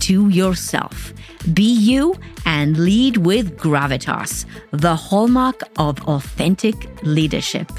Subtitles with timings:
[0.00, 1.12] to yourself.
[1.52, 7.70] Be you and lead with gravitas, the hallmark of authentic leadership.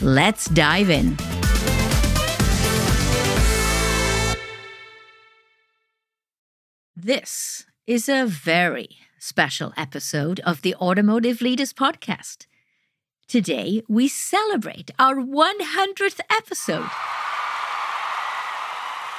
[0.00, 1.16] Let's dive in.
[6.94, 8.88] This is a very
[9.18, 12.46] special episode of the Automotive Leaders Podcast.
[13.26, 16.88] Today, we celebrate our 100th episode.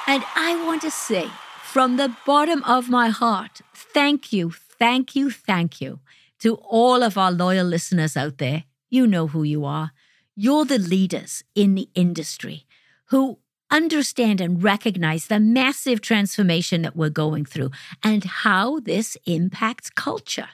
[0.06, 1.30] And I want to say
[1.70, 6.00] from the bottom of my heart, thank you, thank you, thank you
[6.40, 8.64] to all of our loyal listeners out there.
[8.88, 9.92] You know who you are.
[10.34, 12.66] You're the leaders in the industry
[13.10, 13.38] who
[13.70, 17.70] understand and recognize the massive transformation that we're going through
[18.02, 20.48] and how this impacts culture.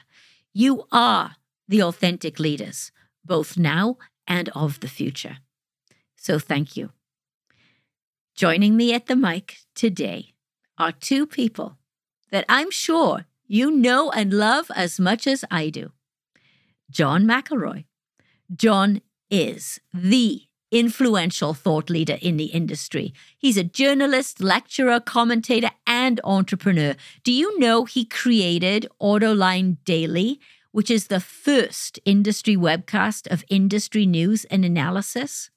[0.53, 2.91] You are the authentic leaders,
[3.25, 5.37] both now and of the future.
[6.15, 6.91] So thank you.
[8.35, 10.35] Joining me at the mic today
[10.77, 11.77] are two people
[12.31, 15.91] that I'm sure you know and love as much as I do
[16.89, 17.85] John McElroy.
[18.55, 23.13] John is the influential thought leader in the industry.
[23.37, 26.95] He's a journalist, lecturer, commentator, and entrepreneur.
[27.23, 30.39] Do you know he created Autoline Daily,
[30.71, 35.49] which is the first industry webcast of industry news and analysis?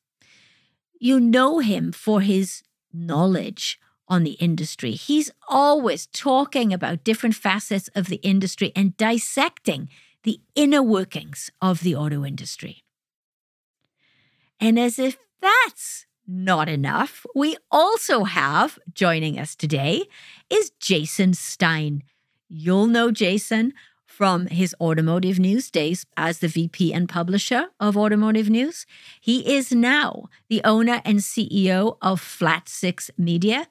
[0.99, 3.79] You know him for his knowledge
[4.11, 4.91] on the industry.
[4.91, 9.89] He's always talking about different facets of the industry and dissecting
[10.25, 12.83] the inner workings of the auto industry.
[14.59, 20.05] And as if that's not enough, we also have joining us today
[20.51, 22.03] is Jason Stein.
[22.49, 23.73] You'll know Jason
[24.21, 28.85] from his automotive news days as the VP and publisher of automotive news.
[29.19, 33.67] He is now the owner and CEO of Flat Six Media,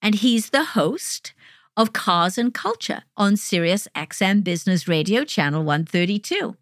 [0.00, 1.34] and he's the host
[1.76, 6.56] of Cars and Culture on Sirius XM Business Radio Channel 132.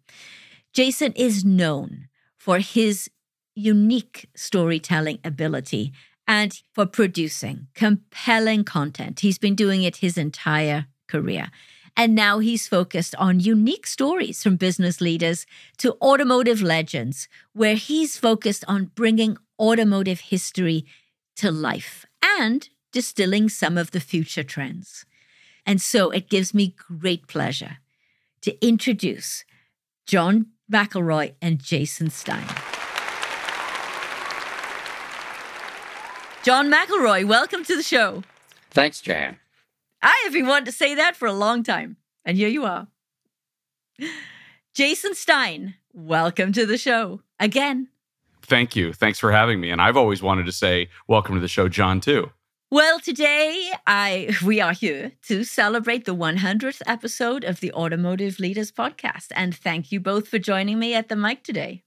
[0.73, 3.07] Jason is known for his
[3.53, 5.93] unique storytelling ability
[6.27, 9.19] and for producing compelling content.
[9.19, 11.51] He's been doing it his entire career.
[11.99, 15.47] And now he's focused on unique stories from business leaders
[15.79, 20.85] to automotive legends, where he's focused on bringing automotive history
[21.37, 25.05] to life and distilling some of the future trends.
[25.65, 27.77] And so it gives me great pleasure
[28.41, 29.43] to introduce
[30.05, 32.45] John McElroy and Jason Stein.
[36.43, 38.23] John McElroy, welcome to the show.
[38.69, 39.37] Thanks, Jan.
[40.01, 42.87] I have been wanting to say that for a long time, and here you are.
[44.73, 47.87] Jason Stein, welcome to the show again.
[48.43, 48.93] Thank you.
[48.93, 49.71] Thanks for having me.
[49.71, 52.31] And I've always wanted to say welcome to the show, John, too.
[52.69, 58.71] Well, today I we are here to celebrate the 100th episode of the Automotive Leaders
[58.71, 61.83] podcast and thank you both for joining me at the mic today.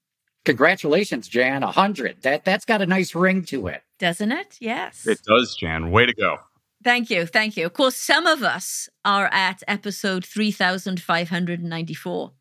[0.47, 1.61] Congratulations, Jan.
[1.63, 2.23] Hundred.
[2.23, 3.83] That that's got a nice ring to it.
[3.99, 4.57] Doesn't it?
[4.59, 5.07] Yes.
[5.07, 5.91] It does, Jan.
[5.91, 6.39] Way to go.
[6.83, 7.27] Thank you.
[7.27, 7.67] Thank you.
[7.67, 12.33] Of course, some of us are at episode 3594.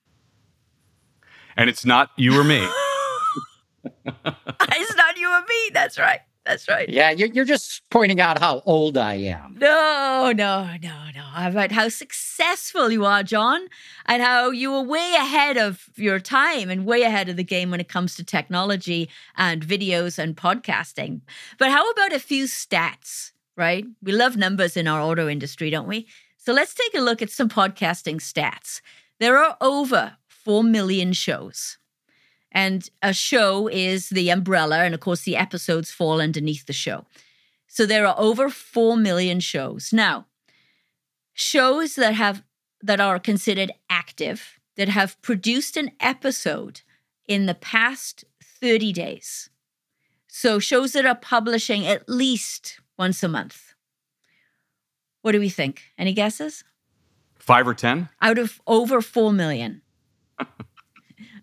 [1.57, 2.65] And it's not you or me.
[3.83, 5.69] it's not you or me.
[5.73, 6.21] That's right.
[6.45, 6.89] That's right.
[6.89, 9.57] Yeah, you're, you're just pointing out how old I am.
[9.59, 11.25] No, no, no, no.
[11.35, 13.67] About how successful you are, John,
[14.07, 17.69] and how you were way ahead of your time and way ahead of the game
[17.69, 21.21] when it comes to technology and videos and podcasting.
[21.59, 23.85] But how about a few stats, right?
[24.01, 26.07] We love numbers in our auto industry, don't we?
[26.37, 28.81] So let's take a look at some podcasting stats.
[29.19, 31.77] There are over 4 million shows.
[32.51, 37.05] And a show is the umbrella, and of course, the episodes fall underneath the show.
[37.67, 39.93] So there are over 4 million shows.
[39.93, 40.25] Now,
[41.33, 42.43] shows that have
[42.81, 46.81] that are considered active that have produced an episode
[47.27, 49.49] in the past 30 days.
[50.27, 53.73] So shows that are publishing at least once a month.
[55.21, 55.85] What do we think?
[55.97, 56.63] Any guesses?
[57.39, 58.09] 5 or 10?
[58.21, 59.81] Out of over 4 million.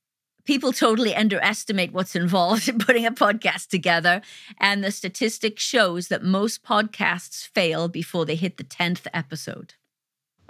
[0.44, 4.22] people totally underestimate what's involved in putting a podcast together.
[4.58, 9.74] And the statistic shows that most podcasts fail before they hit the 10th episode.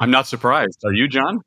[0.00, 0.81] I'm not surprised.
[0.85, 1.41] Are you, John?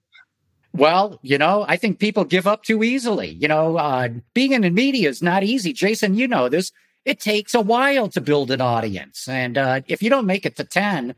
[0.73, 3.29] Well, you know, I think people give up too easily.
[3.29, 5.73] You know, uh, being in the media is not easy.
[5.73, 6.71] Jason, you know this.
[7.05, 9.27] It takes a while to build an audience.
[9.27, 11.13] And uh, if you don't make it to 10,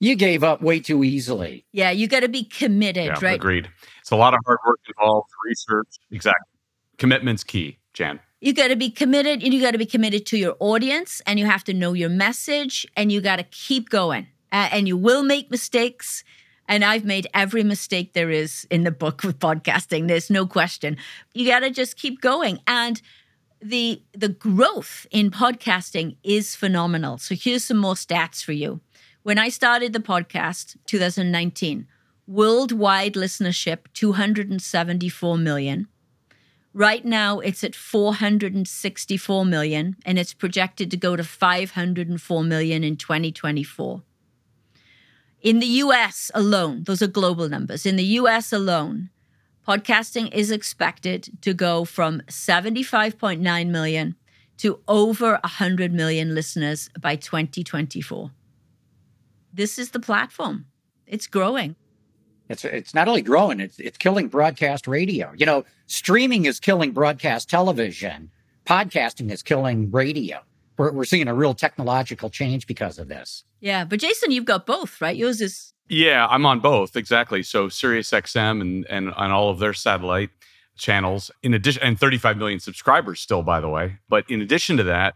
[0.00, 1.64] you gave up way too easily.
[1.72, 3.34] Yeah, you got to be committed, Yeah, right?
[3.36, 3.68] agreed.
[4.00, 5.88] It's a lot of hard work involved, research.
[6.10, 6.58] Exactly.
[6.98, 8.18] Commitment's key, Jan.
[8.40, 11.38] You got to be committed and you got to be committed to your audience and
[11.38, 14.26] you have to know your message and you got to keep going.
[14.52, 16.24] Uh, and you will make mistakes.
[16.68, 20.08] And I've made every mistake there is in the book with podcasting.
[20.08, 20.96] There's no question.
[21.32, 22.60] You got to just keep going.
[22.66, 23.00] And
[23.60, 27.18] the the growth in podcasting is phenomenal.
[27.18, 28.80] So here's some more stats for you.
[29.22, 31.86] When I started the podcast 2019,
[32.26, 35.88] worldwide listenership 274 million.
[36.72, 42.96] Right now, it's at 464 million, and it's projected to go to 504 million in
[42.96, 44.02] 2024.
[45.46, 47.86] In the US alone, those are global numbers.
[47.86, 49.10] In the US alone,
[49.64, 54.16] podcasting is expected to go from 75.9 million
[54.56, 58.32] to over 100 million listeners by 2024.
[59.52, 60.66] This is the platform.
[61.06, 61.76] It's growing.
[62.48, 65.32] It's it's not only growing, it's it's killing broadcast radio.
[65.36, 68.32] You know, streaming is killing broadcast television.
[68.64, 70.40] Podcasting is killing radio.
[70.76, 73.44] We're we're seeing a real technological change because of this.
[73.60, 75.16] Yeah, but Jason, you've got both, right?
[75.16, 77.42] Yours is Yeah, I'm on both exactly.
[77.42, 80.30] So SiriusXM and and on all of their satellite
[80.76, 81.30] channels.
[81.42, 83.98] In addition, and 35 million subscribers still, by the way.
[84.08, 85.14] But in addition to that,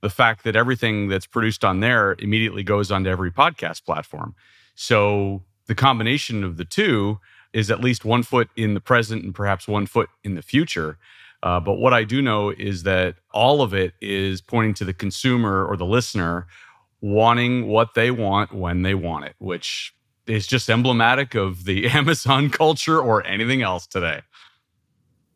[0.00, 4.34] the fact that everything that's produced on there immediately goes onto every podcast platform.
[4.74, 7.20] So the combination of the two
[7.52, 10.98] is at least one foot in the present and perhaps one foot in the future.
[11.44, 14.94] Uh, but what I do know is that all of it is pointing to the
[14.94, 16.46] consumer or the listener
[17.02, 19.94] wanting what they want when they want it, which
[20.26, 24.22] is just emblematic of the Amazon culture or anything else today.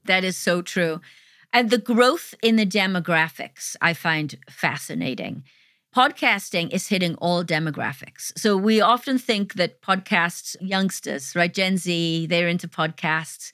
[0.07, 1.03] That is so true.
[1.53, 5.45] And the growth in the demographics I find fascinating.
[5.95, 8.33] Podcasting is hitting all demographics.
[8.39, 11.53] So we often think that podcasts, youngsters, right?
[11.53, 13.53] Gen Z, they're into podcasts.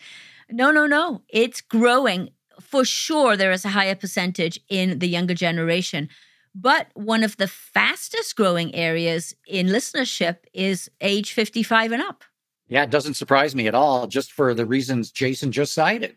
[0.50, 1.22] No, no, no.
[1.28, 2.30] It's growing.
[2.60, 6.08] For sure, there is a higher percentage in the younger generation.
[6.54, 12.22] But one of the fastest growing areas in listenership is age 55 and up.
[12.68, 16.16] Yeah, it doesn't surprise me at all, just for the reasons Jason just cited.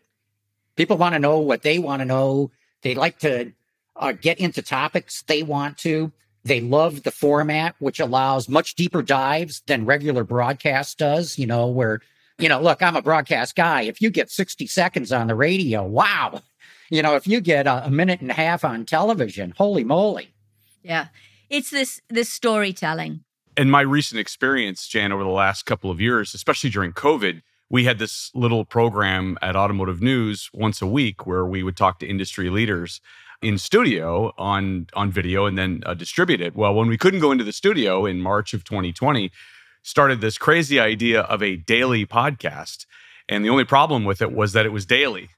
[0.76, 2.52] People want to know what they want to know.
[2.82, 3.52] They like to
[3.96, 6.12] uh, get into topics they want to.
[6.44, 11.66] They love the format, which allows much deeper dives than regular broadcast does, you know,
[11.66, 12.00] where,
[12.38, 13.82] you know, look, I'm a broadcast guy.
[13.82, 16.42] If you get 60 seconds on the radio, wow.
[16.90, 20.34] You know, if you get a, a minute and a half on television, holy moly.
[20.82, 21.08] Yeah.
[21.50, 23.24] It's this this storytelling.
[23.56, 27.84] In my recent experience, Jan, over the last couple of years, especially during COVID, we
[27.84, 32.06] had this little program at Automotive News once a week where we would talk to
[32.06, 33.00] industry leaders
[33.42, 36.54] in studio on on video and then uh, distribute it.
[36.54, 39.30] Well, when we couldn't go into the studio in March of 2020,
[39.82, 42.86] started this crazy idea of a daily podcast.
[43.28, 45.30] And the only problem with it was that it was daily.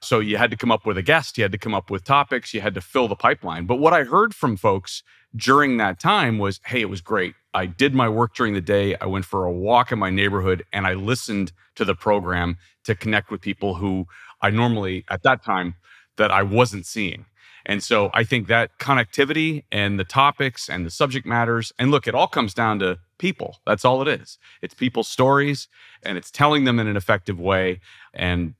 [0.00, 2.04] So you had to come up with a guest, you had to come up with
[2.04, 3.66] topics, you had to fill the pipeline.
[3.66, 5.02] But what I heard from folks
[5.34, 7.34] during that time was, hey, it was great.
[7.52, 8.94] I did my work during the day.
[9.00, 12.94] I went for a walk in my neighborhood and I listened to the program to
[12.94, 14.06] connect with people who
[14.40, 15.74] I normally at that time
[16.16, 17.26] that I wasn't seeing.
[17.68, 22.08] And so I think that connectivity and the topics and the subject matters, and look,
[22.08, 23.58] it all comes down to people.
[23.66, 24.38] That's all it is.
[24.62, 25.68] It's people's stories
[26.02, 27.80] and it's telling them in an effective way.
[28.14, 28.54] And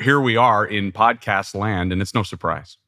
[0.00, 2.78] here we are in podcast land, and it's no surprise.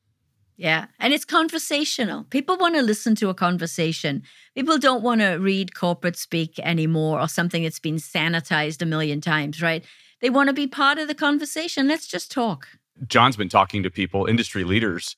[0.57, 0.87] Yeah.
[0.99, 2.25] And it's conversational.
[2.25, 4.23] People want to listen to a conversation.
[4.55, 9.21] People don't want to read corporate speak anymore or something that's been sanitized a million
[9.21, 9.85] times, right?
[10.23, 11.89] They want to be part of the conversation.
[11.89, 12.69] Let's just talk.
[13.07, 15.15] John's been talking to people, industry leaders,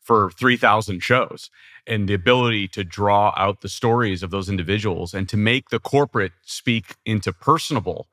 [0.00, 1.50] for 3,000 shows,
[1.86, 5.78] and the ability to draw out the stories of those individuals and to make the
[5.78, 8.06] corporate speak into personable,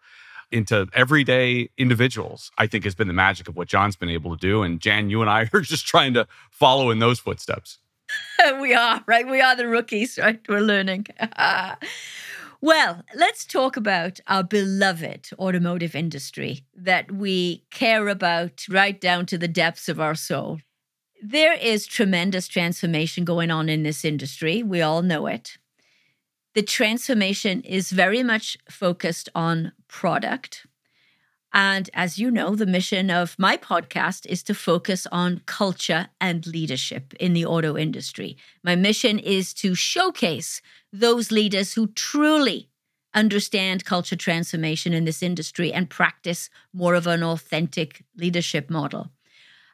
[0.51, 4.39] into everyday individuals, I think has been the magic of what John's been able to
[4.39, 4.63] do.
[4.63, 7.79] And Jan, you and I are just trying to follow in those footsteps.
[8.61, 9.27] we are, right?
[9.27, 10.39] We are the rookies, right?
[10.47, 11.07] We're learning.
[12.61, 19.37] well, let's talk about our beloved automotive industry that we care about right down to
[19.37, 20.59] the depths of our soul.
[21.21, 24.63] There is tremendous transformation going on in this industry.
[24.63, 25.57] We all know it.
[26.53, 30.65] the transformation is very much focused on product.
[31.53, 36.45] And as you know, the mission of my podcast is to focus on culture and
[36.47, 38.37] leadership in the auto industry.
[38.63, 40.61] My mission is to showcase
[40.93, 42.69] those leaders who truly
[43.13, 49.11] understand culture transformation in this industry and practice more of an authentic leadership model.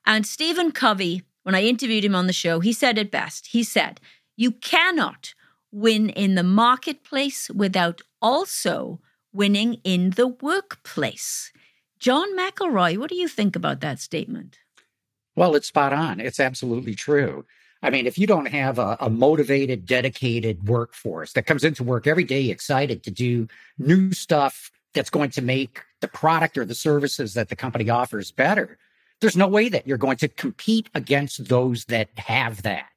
[0.06, 3.48] And Stephen Covey, when I interviewed him on the show, he said it best.
[3.48, 4.00] He said,
[4.36, 5.34] You cannot
[5.72, 9.00] win in the marketplace without also
[9.34, 11.52] winning in the workplace.
[12.00, 14.58] John McElroy, what do you think about that statement?
[15.36, 16.20] Well, it's spot on.
[16.20, 17.46] It's absolutely true.
[17.84, 22.06] I mean, if you don't have a, a, motivated, dedicated workforce that comes into work
[22.06, 23.48] every day excited to do
[23.80, 28.32] new stuff that's going to make the product or the services that the company offers
[28.32, 28.78] better,
[29.22, 32.90] there's no way that you're going to compete against those that have that.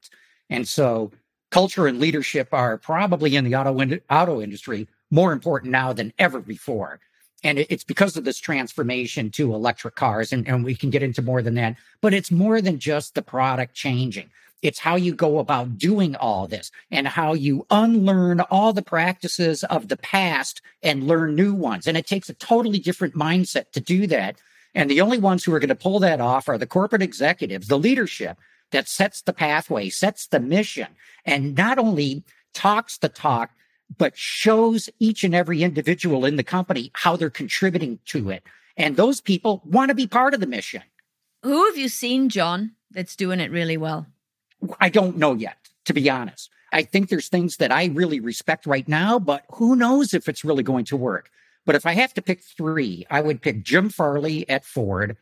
[0.50, 1.12] And so
[1.50, 6.12] culture and leadership are probably in the auto, in- auto industry more important now than
[6.19, 6.99] ever before.
[7.45, 10.33] And it's because of this transformation to electric cars.
[10.33, 13.23] And, and we can get into more than that, but it's more than just the
[13.23, 14.31] product changing.
[14.62, 19.62] It's how you go about doing all this and how you unlearn all the practices
[19.64, 21.87] of the past and learn new ones.
[21.87, 24.40] And it takes a totally different mindset to do that.
[24.75, 27.69] And the only ones who are going to pull that off are the corporate executives,
[27.69, 28.38] the leadership
[28.73, 30.88] that sets the pathway, sets the mission,
[31.25, 33.50] and not only talks the talk,
[33.97, 38.43] but shows each and every individual in the company how they're contributing to it.
[38.76, 40.83] And those people want to be part of the mission.
[41.43, 44.07] Who have you seen, John, that's doing it really well?
[44.81, 46.50] I don't know yet, to be honest.
[46.73, 50.45] I think there's things that I really respect right now, but who knows if it's
[50.45, 51.31] really going to work.
[51.66, 55.16] But if I have to pick three, I would pick Jim Farley at Ford.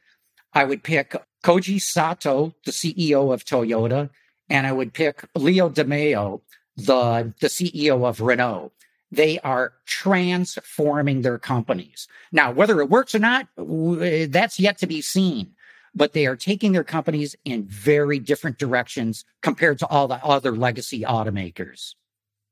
[0.53, 4.11] I would pick Koji Sato, the CEO of Toyota,
[4.49, 6.43] and I would pick Luca de Meo,
[6.77, 8.73] the, the CEO of Renault.
[9.11, 12.09] They are transforming their companies.
[12.33, 15.55] Now, whether it works or not, that's yet to be seen
[15.95, 20.53] but they are taking their companies in very different directions compared to all the other
[20.53, 21.95] legacy automakers.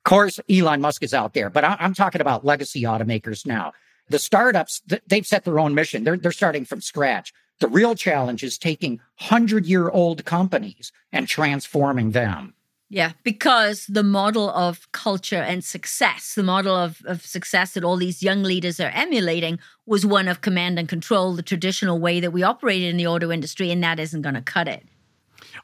[0.05, 3.73] Of course, Elon Musk is out there, but I'm talking about legacy automakers now.
[4.09, 6.05] The startups, they've set their own mission.
[6.05, 7.35] They're, they're starting from scratch.
[7.61, 12.55] The real challenge is taking hundred year old companies and transforming them.
[12.89, 17.97] Yeah, because the model of culture and success, the model of, of success that all
[17.97, 22.33] these young leaders are emulating was one of command and control, the traditional way that
[22.33, 24.85] we operated in the auto industry, and that isn't going to cut it.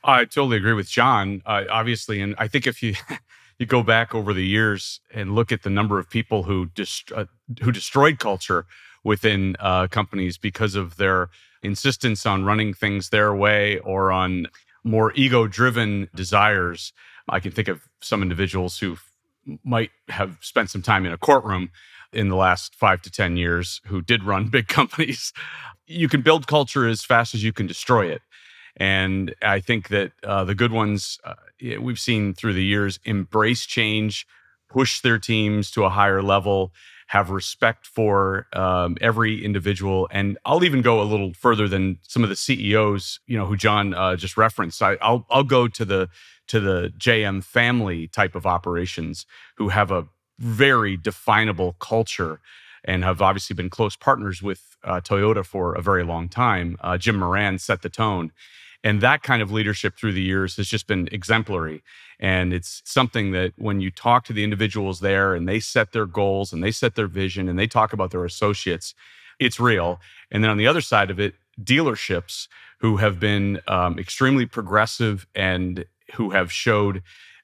[0.04, 2.20] I totally agree with John, uh, obviously.
[2.20, 2.94] And I think if you.
[3.58, 6.68] you go back over the years and look at the number of people who
[7.14, 7.24] uh,
[7.62, 8.66] who destroyed culture
[9.04, 11.28] within uh, companies because of their
[11.62, 14.46] insistence on running things their way or on
[14.84, 16.92] more ego driven desires
[17.28, 18.96] I can think of some individuals who
[19.64, 21.70] might have spent some time in a courtroom
[22.12, 25.32] in the last five to 10 years who did run big companies.
[25.86, 28.22] You can build culture as fast as you can destroy it.
[28.76, 33.66] And I think that uh, the good ones uh, we've seen through the years embrace
[33.66, 34.26] change,
[34.68, 36.72] push their teams to a higher level,
[37.08, 40.08] have respect for um, every individual.
[40.10, 43.56] And I'll even go a little further than some of the CEOs, you know, who
[43.56, 44.82] John uh, just referenced.
[44.82, 46.08] I, I'll I'll go to the
[46.48, 50.06] to the JM family type of operations who have a
[50.38, 52.40] very definable culture
[52.84, 56.76] and have obviously been close partners with uh, Toyota for a very long time.
[56.80, 58.32] Uh, Jim Moran set the tone.
[58.86, 61.82] And that kind of leadership through the years has just been exemplary.
[62.20, 66.06] And it's something that when you talk to the individuals there and they set their
[66.06, 68.94] goals and they set their vision and they talk about their associates,
[69.40, 70.00] it's real.
[70.30, 72.46] And then on the other side of it, dealerships
[72.78, 77.02] who have been um, extremely progressive and who have showed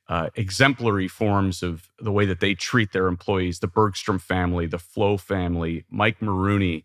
[0.09, 4.79] uh, exemplary forms of the way that they treat their employees the Bergstrom family, the
[4.79, 6.85] Flow family, Mike Maroone.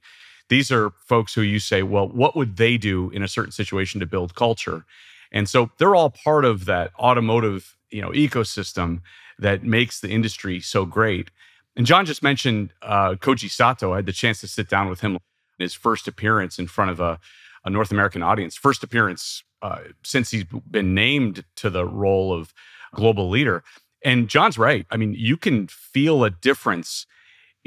[0.49, 3.99] These are folks who you say, well, what would they do in a certain situation
[3.99, 4.85] to build culture?
[5.31, 9.01] And so they're all part of that automotive you know, ecosystem
[9.39, 11.31] that makes the industry so great.
[11.75, 13.93] And John just mentioned uh, Koji Sato.
[13.93, 15.19] I had the chance to sit down with him in
[15.59, 17.19] his first appearance in front of a,
[17.63, 22.53] a North American audience, first appearance uh, since he's been named to the role of
[22.93, 23.63] global leader.
[24.03, 24.85] And John's right.
[24.89, 27.05] I mean, you can feel a difference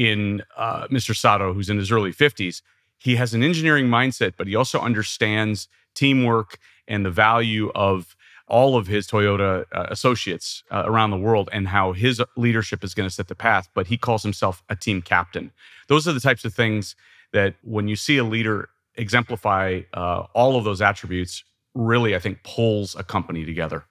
[0.01, 1.15] in uh, Mr.
[1.15, 2.63] Sato, who's in his early 50s.
[2.97, 8.17] He has an engineering mindset, but he also understands teamwork and the value of
[8.49, 12.95] all of his Toyota uh, associates uh, around the world and how his leadership is
[12.95, 13.69] going to set the path.
[13.75, 15.53] But he calls himself a team captain.
[15.89, 16.97] Those are the types of things
[17.35, 22.43] that when you see a leader exemplify uh, all of those attributes, really, I think,
[22.43, 23.85] pulls a company together.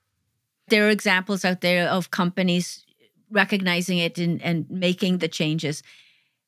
[0.70, 2.84] There are examples out there of companies
[3.32, 5.84] recognizing it and, and making the changes.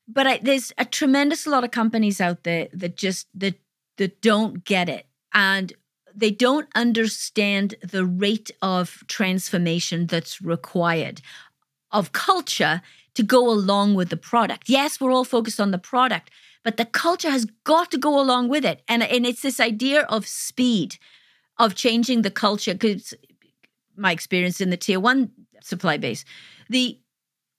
[0.08, 3.54] But I, there's a tremendous lot of companies out there that just that
[3.98, 5.72] that don't get it and
[6.14, 11.20] they don't understand the rate of transformation that's required
[11.90, 12.82] of culture
[13.14, 14.68] to go along with the product.
[14.68, 16.30] Yes, we're all focused on the product,
[16.64, 18.82] but the culture has got to go along with it.
[18.88, 20.96] And, and it's this idea of speed,
[21.58, 22.72] of changing the culture.
[22.72, 23.14] Because
[23.96, 25.30] my experience in the tier one
[25.62, 26.24] supply base,
[26.72, 26.98] the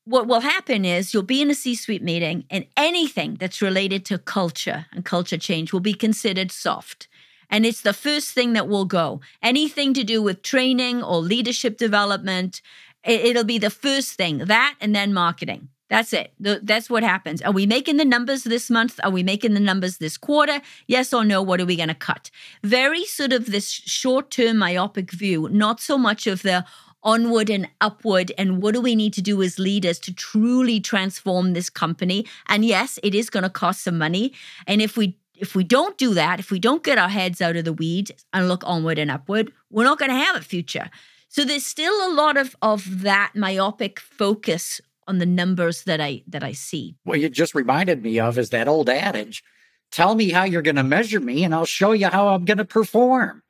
[0.06, 4.04] what will happen is you'll be in a C suite meeting, and anything that's related
[4.06, 7.08] to culture and culture change will be considered soft.
[7.50, 9.22] And it's the first thing that will go.
[9.42, 12.62] Anything to do with training or leadership development,
[13.06, 15.70] it'll be the first thing that and then marketing.
[15.90, 16.34] That's it.
[16.40, 17.42] That's what happens.
[17.44, 19.00] Are we making the numbers this month?
[19.04, 20.60] Are we making the numbers this quarter?
[20.88, 21.42] Yes or no?
[21.42, 22.32] What are we going to cut?
[22.64, 26.66] Very sort of this short term myopic view, not so much of the
[27.04, 31.54] onward and upward and what do we need to do as leaders to truly transform
[31.54, 34.34] this company and yes it is going to cost some money
[34.68, 37.56] and if we if we don't do that if we don't get our heads out
[37.56, 40.90] of the weeds and look onward and upward we're not going to have a future
[41.28, 46.24] so there's still a lot of of that myopic focus on the numbers that I
[46.28, 46.96] that I see.
[47.04, 49.44] What you just reminded me of is that old adage,
[49.92, 52.58] tell me how you're going to measure me and I'll show you how I'm going
[52.58, 53.44] to perform.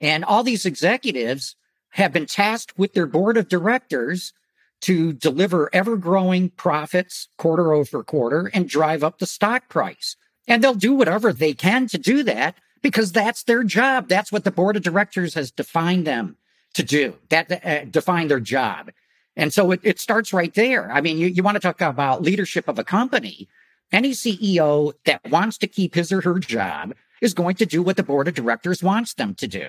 [0.00, 1.56] And all these executives
[1.94, 4.32] have been tasked with their board of directors
[4.80, 10.16] to deliver ever growing profits quarter over quarter and drive up the stock price.
[10.48, 14.08] And they'll do whatever they can to do that because that's their job.
[14.08, 16.36] That's what the board of directors has defined them
[16.74, 17.14] to do.
[17.28, 18.90] That uh, define their job.
[19.36, 20.90] And so it, it starts right there.
[20.90, 23.48] I mean, you, you want to talk about leadership of a company.
[23.92, 27.96] Any CEO that wants to keep his or her job is going to do what
[27.96, 29.68] the board of directors wants them to do.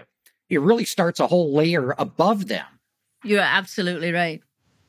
[0.50, 2.66] It really starts a whole layer above them.
[3.24, 4.42] You're absolutely right.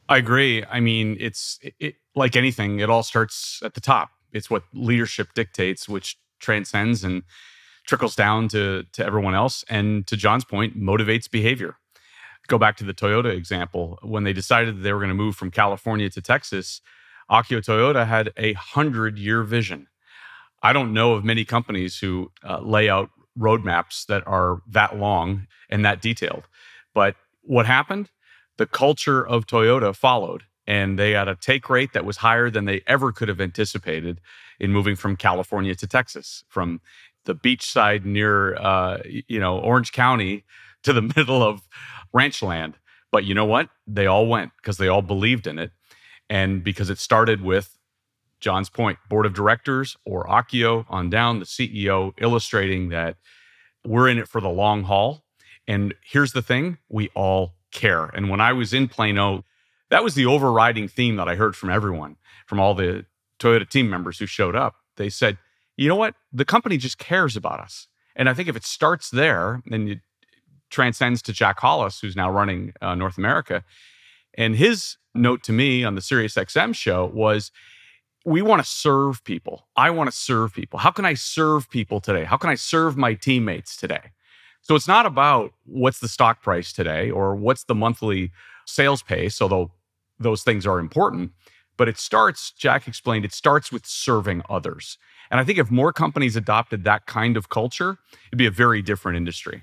[0.09, 0.65] I agree.
[0.71, 4.11] I mean, it's it, it, like anything, it all starts at the top.
[4.33, 7.23] It's what leadership dictates, which transcends and
[7.87, 9.65] trickles down to, to everyone else.
[9.69, 11.77] And to John's point, motivates behavior
[12.47, 15.37] go back to the Toyota example, when they decided that they were going to move
[15.37, 16.81] from California to Texas,
[17.31, 19.89] Akio Toyoda had a hundred year vision.
[20.63, 25.47] I don't know of many companies who uh, lay out roadmaps that are that long
[25.69, 26.45] and that detailed.
[26.95, 28.11] But what happened?
[28.57, 32.65] The culture of Toyota followed, and they had a take rate that was higher than
[32.65, 34.21] they ever could have anticipated
[34.59, 36.81] in moving from California to Texas, from
[37.25, 40.45] the beach side near, uh, you know, Orange County
[40.83, 41.69] to the middle of
[42.13, 42.75] ranch land.
[43.13, 43.69] But you know what?
[43.87, 45.73] They all went because they all believed in it.
[46.29, 47.76] And because it started with
[48.47, 53.17] John's point, board of directors or Akio on down, the CEO illustrating that
[53.85, 55.25] we're in it for the long haul.
[55.67, 58.05] And here's the thing we all care.
[58.05, 59.45] And when I was in Plano,
[59.91, 63.05] that was the overriding theme that I heard from everyone, from all the
[63.41, 64.77] Toyota team members who showed up.
[64.97, 65.39] They said,
[65.77, 66.15] you know what?
[66.33, 67.89] The company just cares about us.
[68.15, 69.99] And I think if it starts there, and it
[70.71, 73.65] transcends to Jack Hollis, who's now running uh, North America.
[74.35, 77.51] And his note to me on the Sirius XM show was,
[78.27, 79.69] we want to serve people.
[79.77, 80.81] I want to serve people.
[80.81, 82.25] How can I serve people today?
[82.25, 84.11] How can I serve my teammates today?
[84.63, 88.33] So it's not about what's the stock price today or what's the monthly
[88.67, 89.71] sales pace, although
[90.19, 91.31] those things are important.
[91.77, 94.99] But it starts, Jack explained, it starts with serving others.
[95.31, 98.83] And I think if more companies adopted that kind of culture, it'd be a very
[98.83, 99.63] different industry.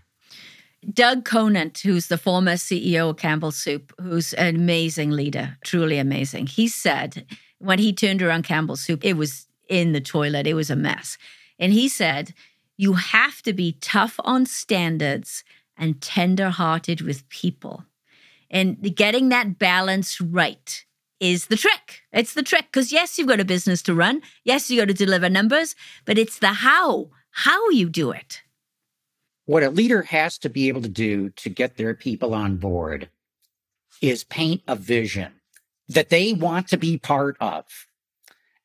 [0.93, 6.47] Doug Conant, who's the former CEO of Campbell Soup, who's an amazing leader, truly amazing,
[6.47, 7.25] he said
[7.63, 11.17] when he turned around Campbell Soup, it was in the toilet, it was a mess.
[11.57, 12.33] And he said,
[12.77, 15.43] You have to be tough on standards
[15.77, 17.85] and tender hearted with people.
[18.49, 20.85] And getting that balance right
[21.19, 22.01] is the trick.
[22.11, 22.65] It's the trick.
[22.71, 24.21] Because yes, you've got a business to run.
[24.43, 28.43] Yes, you got to deliver numbers, but it's the how, how you do it
[29.45, 33.09] what a leader has to be able to do to get their people on board
[34.01, 35.31] is paint a vision
[35.93, 37.65] that they want to be part of.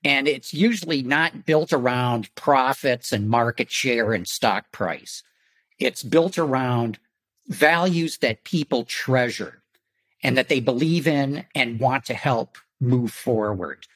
[0.05, 5.23] And it's usually not built around profits and market share and stock price.
[5.79, 6.99] It's built around
[7.49, 9.62] values that people treasure
[10.23, 13.87] and that they believe in and want to help move forward.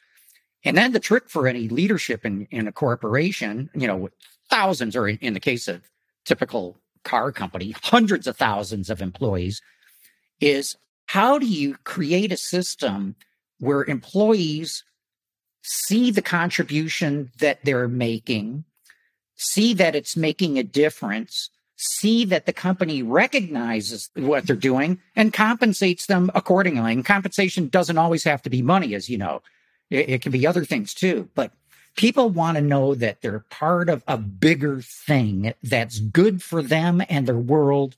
[0.64, 4.08] And then the trick for any leadership in, in a corporation, you know,
[4.48, 5.82] thousands or in the case of
[6.24, 9.60] typical car company, hundreds of thousands of employees,
[10.40, 13.16] is how do you create a system
[13.58, 14.84] where employees
[15.62, 18.64] see the contribution that they're making,
[19.36, 25.32] see that it's making a difference, see that the company recognizes what they're doing and
[25.32, 26.92] compensates them accordingly.
[26.92, 29.42] And compensation doesn't always have to be money, as you know.
[29.90, 31.28] It, it can be other things too.
[31.34, 31.52] But
[31.96, 37.02] people want to know that they're part of a bigger thing that's good for them
[37.08, 37.96] and their world,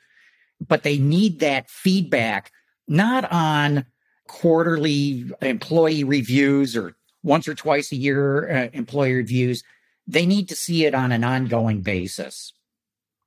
[0.67, 2.53] but they need that feedback,
[2.89, 3.87] not on
[4.27, 9.63] quarterly employee reviews or once or twice a year uh, employee reviews.
[10.07, 12.53] They need to see it on an ongoing basis.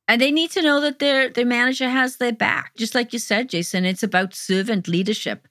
[0.08, 2.76] And they need to know that their their manager has their back.
[2.78, 5.48] Just like you said, Jason, it's about servant leadership.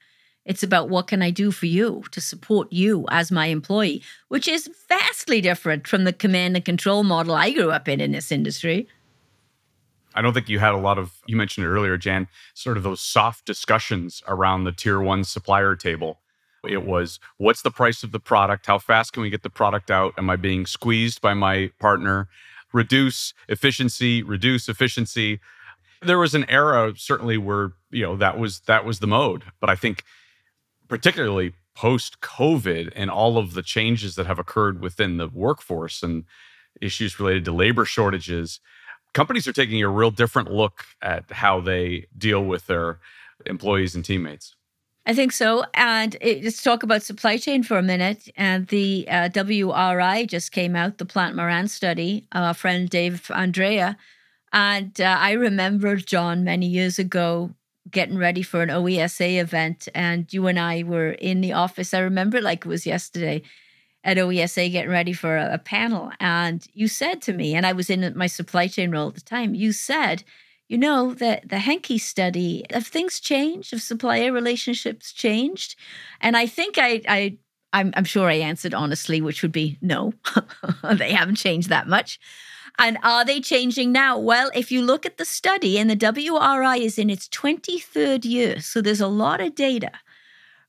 [0.47, 4.47] It's about what can I do for you to support you as my employee, which
[4.47, 8.31] is vastly different from the command and control model I grew up in in this
[8.31, 8.89] industry.
[10.17, 12.83] I don't think you had a lot of, you mentioned it earlier, Jan, sort of
[12.83, 16.21] those soft discussions around the tier one supplier table.
[16.67, 18.67] It was what's the price of the product?
[18.67, 20.15] How fast can we get the product out?
[20.19, 22.29] Am I being squeezed by my partner?
[22.73, 25.39] Reduce efficiency, reduce efficiency.
[26.03, 29.45] There was an era certainly where, you know, that was that was the mode.
[29.61, 30.03] But I think
[30.89, 36.25] particularly post COVID and all of the changes that have occurred within the workforce and
[36.81, 38.61] issues related to labor shortages,
[39.17, 42.99] companies are taking a real different look at how they deal with their
[43.47, 44.55] employees and teammates.
[45.07, 45.65] I think so.
[45.73, 48.29] And it, let's talk about supply chain for a minute.
[48.37, 53.97] And the uh, WRI just came out, the Plante Moran study, our friend Dave Andrea.
[54.53, 57.55] And uh, I remember, John, many years ago,
[57.91, 61.95] getting ready for an OESA event, and you and I were in the office.
[61.95, 63.43] I remember like it was yesterday
[64.07, 67.73] at OESA getting ready for a, a panel, and you said to me, and I
[67.73, 69.55] was in my supply chain role at the time.
[69.55, 70.23] You said,
[70.69, 73.73] you know, that the Henke study, have things changed?
[73.73, 75.75] Have supplier relationships changed?
[76.21, 77.39] And I think I, I
[77.73, 80.15] I'm, I'm sure I answered honestly, which would be no,
[80.95, 82.19] they haven't changed that much.
[82.79, 84.19] And are they changing now?
[84.19, 88.61] Well, if you look at the study, and the WRI is in its 23rd year,
[88.61, 89.91] so there's a lot of data.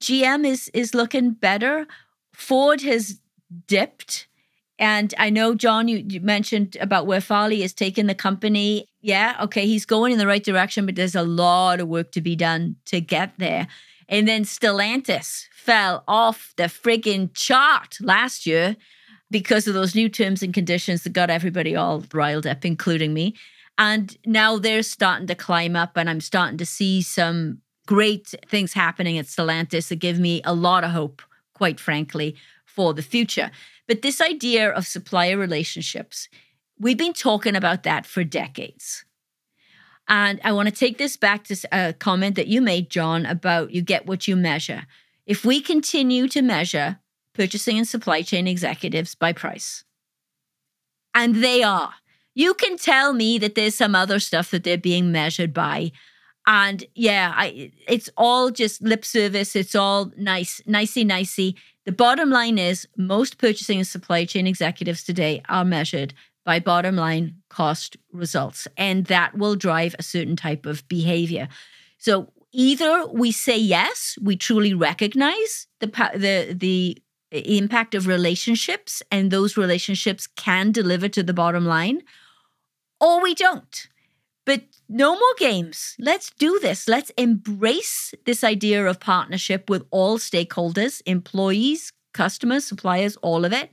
[0.02, 1.86] GM is is looking better.
[2.34, 3.20] Ford has
[3.68, 4.28] dipped.
[4.80, 8.88] And I know, John, you, you mentioned about where Farley is taking the company.
[9.02, 12.22] Yeah, okay, he's going in the right direction, but there's a lot of work to
[12.22, 13.68] be done to get there.
[14.08, 18.78] And then Stellantis fell off the friggin' chart last year
[19.30, 23.36] because of those new terms and conditions that got everybody all riled up, including me.
[23.78, 28.74] And now they're starting to climb up, and I'm starting to see some great things
[28.74, 31.22] happening at Stellantis that give me a lot of hope,
[31.54, 32.36] quite frankly,
[32.78, 33.50] for the future.
[33.88, 36.30] But this idea of supplier relationships,
[36.80, 39.04] we've been talking about that for decades.
[40.08, 43.72] And I want to take this back to a comment that you made, John, about
[43.72, 44.84] you get what you measure.
[45.26, 47.00] If we continue to measure
[47.34, 49.84] purchasing and supply chain executives by price.
[51.14, 51.94] And they are.
[52.36, 55.92] You can tell me that there's some other stuff that they're being measured by.
[56.46, 59.56] And yeah, I, it's all just lip service.
[59.56, 61.56] It's all nice, nicey, nicey.
[61.88, 66.98] The bottom line is most purchasing and supply chain executives today are measured by bottom
[66.98, 68.68] line cost results.
[68.76, 71.48] And that will drive a certain type of behavior.
[71.98, 79.32] So either we say yes, we truly recognize the the the impact of relationships and
[79.32, 82.02] those relationships can deliver to the bottom line
[83.00, 83.88] or we don't
[84.48, 90.18] but no more games let's do this let's embrace this idea of partnership with all
[90.18, 93.70] stakeholders employees customers suppliers all of it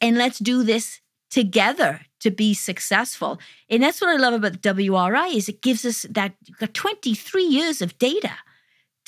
[0.00, 1.00] and let's do this
[1.30, 5.84] together to be successful and that's what i love about the wri is it gives
[5.84, 6.32] us that
[6.72, 8.32] 23 years of data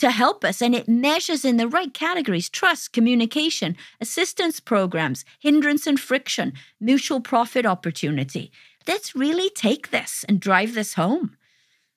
[0.01, 0.63] to help us.
[0.63, 7.21] And it measures in the right categories trust, communication, assistance programs, hindrance and friction, mutual
[7.21, 8.51] profit opportunity.
[8.91, 11.37] Let's really take this and drive this home.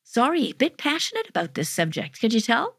[0.04, 2.22] Sorry, a bit passionate about this subject.
[2.22, 2.76] Could you tell?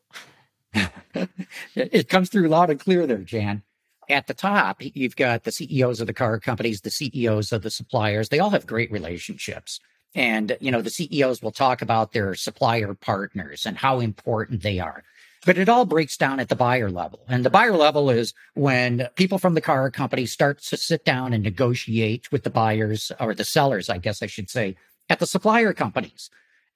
[1.74, 3.64] it comes through loud and clear there, Jan.
[4.09, 7.72] At the top, you've got the CEOs of the car companies, the CEOs of the
[7.72, 8.29] suppliers.
[8.29, 9.81] They all have great relationships.
[10.14, 14.79] And, you know, the CEOs will talk about their supplier partners and how important they
[14.79, 15.03] are.
[15.45, 17.21] But it all breaks down at the buyer level.
[17.29, 21.33] And the buyer level is when people from the car company start to sit down
[21.33, 24.77] and negotiate with the buyers or the sellers, I guess I should say,
[25.11, 26.31] at the supplier companies.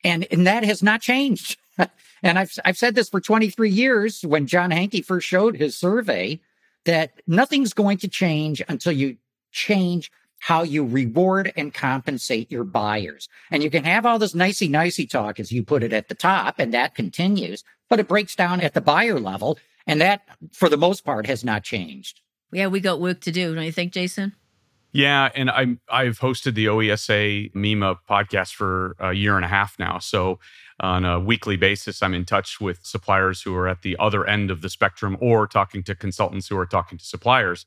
[0.05, 1.57] And, and that has not changed.
[2.23, 6.41] and I've, I've said this for 23 years when John Henke first showed his survey
[6.85, 9.17] that nothing's going to change until you
[9.51, 13.29] change how you reward and compensate your buyers.
[13.51, 16.15] And you can have all this nicey nicey talk, as you put it at the
[16.15, 19.59] top, and that continues, but it breaks down at the buyer level.
[19.87, 20.23] And that,
[20.53, 22.21] for the most part, has not changed.
[22.53, 24.35] Yeah, we got work to do, don't you think, Jason?
[24.93, 29.79] Yeah, and I'm I've hosted the OESA MEMA podcast for a year and a half
[29.79, 29.99] now.
[29.99, 30.39] So
[30.81, 34.51] on a weekly basis, I'm in touch with suppliers who are at the other end
[34.51, 37.67] of the spectrum or talking to consultants who are talking to suppliers.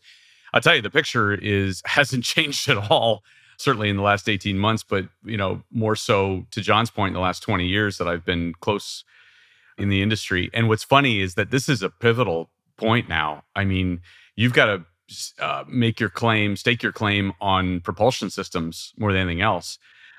[0.54, 3.24] I'll tell you, the picture is hasn't changed at all,
[3.58, 7.14] certainly in the last 18 months, but you know, more so to John's point in
[7.14, 9.04] the last 20 years that I've been close
[9.82, 10.50] in the industry.
[10.54, 13.44] And what's funny is that this is a pivotal point now.
[13.56, 14.02] I mean,
[14.36, 14.86] you've got to
[15.40, 19.78] uh, make your claim, stake your claim on propulsion systems more than anything else.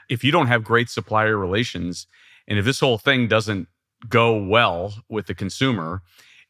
[0.09, 2.07] If you don't have great supplier relations,
[2.49, 3.69] and if this whole thing doesn't
[4.09, 6.03] go well with the consumer,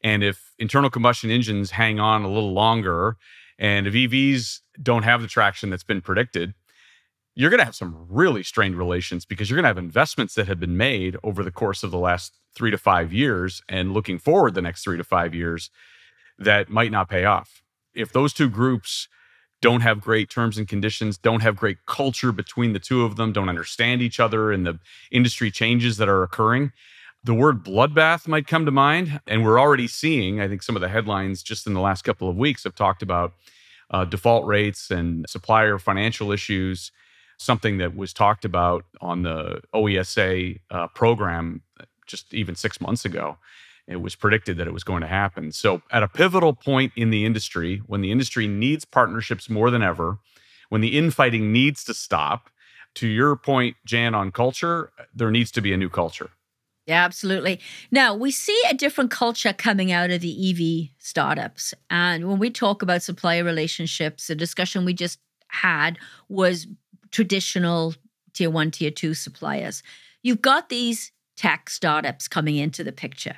[0.02, 3.16] and if internal combustion engines hang on a little longer,
[3.58, 6.54] and if EVs don't have the traction that's been predicted,
[7.34, 10.48] you're going to have some really strained relations because you're going to have investments that
[10.48, 14.18] have been made over the course of the last three to five years and looking
[14.18, 15.70] forward the next three to five years
[16.38, 17.62] that might not pay off
[17.94, 19.08] if those two groups
[19.60, 23.32] don't have great terms and conditions, don't have great culture between the two of them,
[23.32, 24.78] don't understand each other and the
[25.10, 26.72] industry changes that are occurring,
[27.22, 29.20] the word bloodbath might come to mind.
[29.28, 32.28] And we're already seeing, I think some of the headlines just in the last couple
[32.28, 33.34] of weeks have talked about
[33.90, 36.90] uh, default rates and supplier financial issues,
[37.38, 41.62] something that was talked about on the OESA uh, program
[42.12, 43.38] just even six months ago
[43.86, 45.52] it was predicted that it was going to happen.
[45.52, 49.82] So, at a pivotal point in the industry, when the industry needs partnerships more than
[49.82, 50.18] ever,
[50.68, 52.48] when the infighting needs to stop,
[52.94, 56.30] to your point, Jan, on culture, there needs to be a new culture.
[56.86, 57.60] Yeah, absolutely.
[57.90, 61.74] Now, we see a different culture coming out of the EV startups.
[61.90, 65.98] And when we talk about supplier relationships, the discussion we just had
[66.28, 66.66] was
[67.10, 67.94] traditional
[68.34, 69.82] tier one, tier two suppliers.
[70.22, 73.36] You've got these tech startups coming into the picture.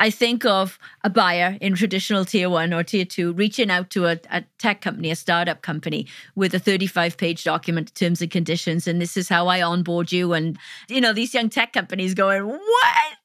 [0.00, 4.06] I think of a buyer in traditional tier one or tier two reaching out to
[4.06, 8.88] a, a tech company, a startup company with a 35 page document, terms and conditions,
[8.88, 10.32] and this is how I onboard you.
[10.32, 12.58] And, you know, these young tech companies going, What?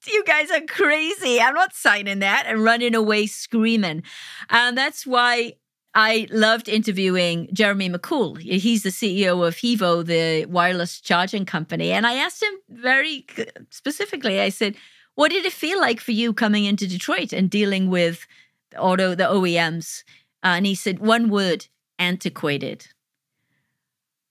[0.06, 1.40] You guys are crazy.
[1.40, 4.04] I'm not signing that and running away screaming.
[4.50, 5.54] And that's why
[5.98, 8.38] I loved interviewing Jeremy McCool.
[8.38, 11.94] He's the CEO of Hevo, the wireless charging company.
[11.94, 13.26] And I asked him very
[13.70, 14.76] specifically, I said,
[15.16, 18.28] what did it feel like for you coming into Detroit and dealing with
[18.78, 20.04] auto, the OEMs?
[20.44, 22.88] Uh, and he said, one word, antiquated.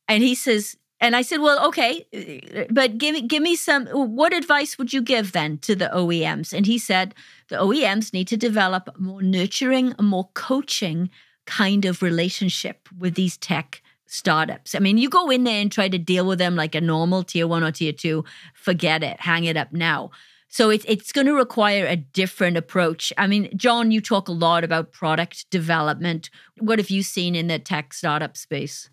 [0.07, 4.35] And he says, and I said, well, okay, but give me, give me some, what
[4.35, 6.53] advice would you give then to the OEMs?
[6.53, 7.15] And he said,
[7.49, 11.09] the OEMs need to develop more nurturing, more coaching
[11.47, 14.75] kind of relationship with these tech startups.
[14.75, 17.25] I mean, you go in there and try to deal with them like a normal
[17.25, 20.11] tier one or tier two, forget it, hang it up now.
[20.49, 23.13] So it's it's going to require a different approach.
[23.19, 26.31] I mean, John, you talk a lot about product development.
[26.61, 28.89] What have you seen in the tech startup space?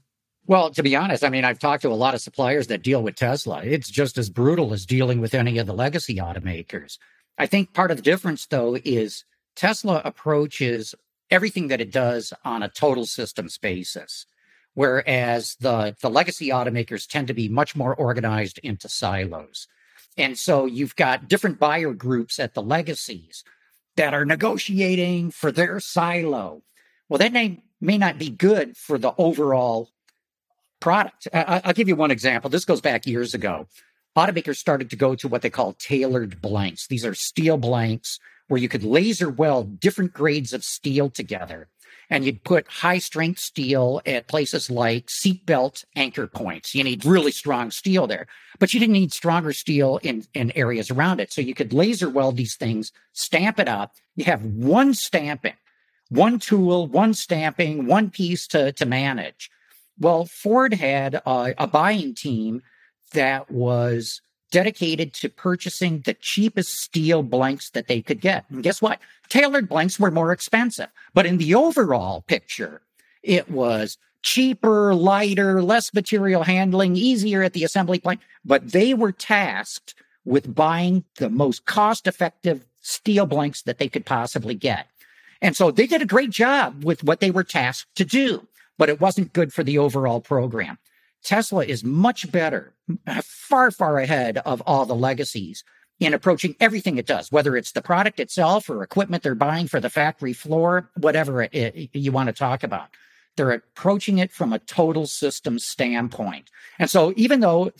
[0.48, 3.04] Well, to be honest, I mean, I've talked to a lot of suppliers that deal
[3.04, 3.62] with Tesla.
[3.64, 6.98] It's just as brutal as dealing with any of the legacy automakers.
[7.38, 9.24] I think part of the difference, though, is
[9.56, 10.96] Tesla approaches
[11.32, 14.26] everything that it does on a total systems basis,
[14.74, 19.67] whereas the, the legacy automakers tend to be much more organized into silos.
[20.17, 23.44] And so you've got different buyer groups at the legacies
[23.96, 26.62] that are negotiating for their silo.
[27.10, 29.89] Well, that may, may not be good for the overall
[30.80, 31.28] product.
[31.34, 32.50] I, will give you one example.
[32.50, 33.67] This goes back years ago.
[34.17, 36.88] Automakers started to go to what they call tailored blanks.
[36.88, 38.20] These are steel blanks
[38.52, 41.70] where you could laser weld different grades of steel together
[42.10, 46.76] and you'd put high strength steel at places like seatbelt anchor points.
[46.76, 48.28] You need really strong steel there,
[48.60, 51.32] but you didn't need stronger steel in, in areas around it.
[51.32, 53.94] So you could laser weld these things, stamp it up.
[54.18, 55.56] You have one stamping,
[56.10, 59.50] one tool, one stamping, one piece to, to manage.
[59.98, 62.64] Well, Ford had a, a buying team
[63.14, 68.46] that was dedicated to purchasing the cheapest steel blanks that they could get.
[68.50, 69.00] And guess what?
[69.30, 70.90] Tailored blanks were more expensive.
[71.14, 72.82] But in the overall picture,
[73.24, 78.22] it was cheaper, lighter, less material handling, easier at the assembly point.
[78.46, 84.06] But they were tasked with buying the most cost effective steel blanks that they could
[84.06, 84.88] possibly get.
[85.42, 88.90] And so they did a great job with what they were tasked to do, but
[88.90, 90.78] it wasn't good for the overall program.
[91.24, 92.74] Tesla is much better,
[93.08, 95.64] uh, far, far ahead of all the legacies
[96.00, 99.80] in approaching everything it does, whether it's the product itself or equipment they're buying for
[99.80, 102.90] the factory floor, whatever it, it, you want to talk about.
[103.38, 106.50] They're approaching it from a total system standpoint.
[106.80, 107.72] And so even though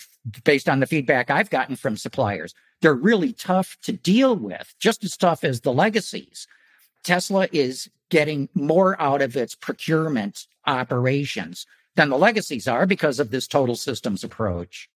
[0.44, 5.04] based on the feedback I've gotten from suppliers, they're really tough to deal with, just
[5.04, 6.48] as tough as the legacies.
[7.04, 13.32] Tesla is getting more out of its procurement operations than the legacies are because of
[13.32, 14.90] this total systems approach.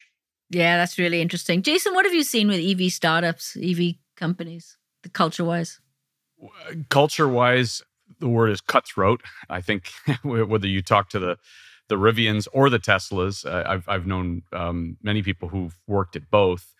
[0.50, 1.62] Yeah, that's really interesting.
[1.62, 5.80] Jason, what have you seen with EV startups, EV companies, the culture wise?
[6.90, 7.82] Culture wise,
[8.20, 9.22] the word is cutthroat.
[9.50, 9.90] I think
[10.24, 11.38] whether you talk to the
[11.88, 16.30] the Rivians or the Teslas, uh, I've I've known um, many people who've worked at
[16.30, 16.74] both.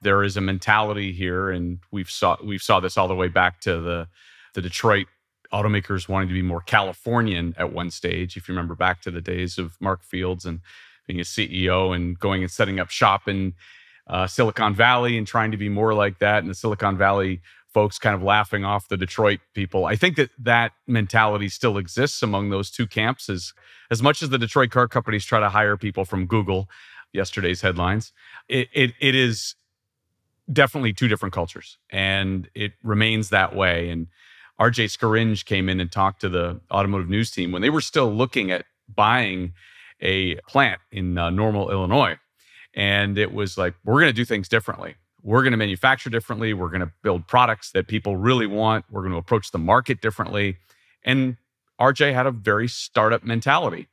[0.00, 3.60] There is a mentality here, and we've saw we've saw this all the way back
[3.62, 4.08] to the
[4.54, 5.06] the Detroit
[5.52, 8.36] automakers wanting to be more Californian at one stage.
[8.36, 10.60] If you remember back to the days of Mark Fields and
[11.06, 13.54] being a CEO and going and setting up shop in
[14.06, 17.40] uh, Silicon Valley and trying to be more like that, and the Silicon Valley
[17.72, 19.86] folks kind of laughing off the Detroit people.
[19.86, 23.28] I think that that mentality still exists among those two camps.
[23.28, 23.52] As
[23.90, 26.68] as much as the Detroit car companies try to hire people from Google,
[27.12, 28.12] yesterday's headlines,
[28.48, 29.54] it, it, it is
[30.50, 33.90] definitely two different cultures, and it remains that way.
[33.90, 34.06] And
[34.60, 38.12] RJ Scaringe came in and talked to the automotive news team when they were still
[38.12, 39.52] looking at buying
[40.00, 42.16] a plant in uh, Normal, Illinois.
[42.74, 44.96] And it was like, we're going to do things differently.
[45.22, 46.52] We're going to manufacture differently.
[46.52, 48.84] We're going to build products that people really want.
[48.90, 50.56] We're going to approach the market differently.
[51.04, 51.36] And
[51.80, 53.88] RJ had a very startup mentality.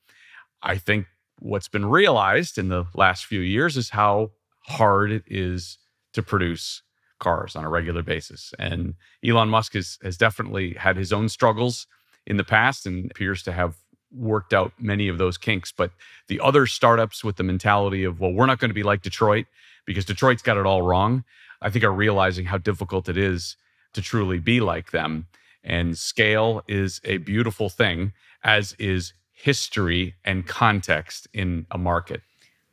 [0.62, 1.06] I think
[1.40, 4.32] what's been realized in the last few years is how
[4.66, 5.78] hard it is
[6.14, 6.82] to produce
[7.20, 8.54] cars on a regular basis.
[8.58, 11.88] And Elon Musk has, has definitely had his own struggles
[12.26, 13.76] in the past and appears to have
[14.12, 15.72] worked out many of those kinks.
[15.72, 15.92] But
[16.28, 19.46] the other startups with the mentality of, well, we're not going to be like Detroit
[19.86, 21.24] because Detroit's got it all wrong,
[21.62, 23.56] I think are realizing how difficult it is
[23.94, 25.28] to truly be like them.
[25.64, 32.22] And scale is a beautiful thing, as is history and context in a market.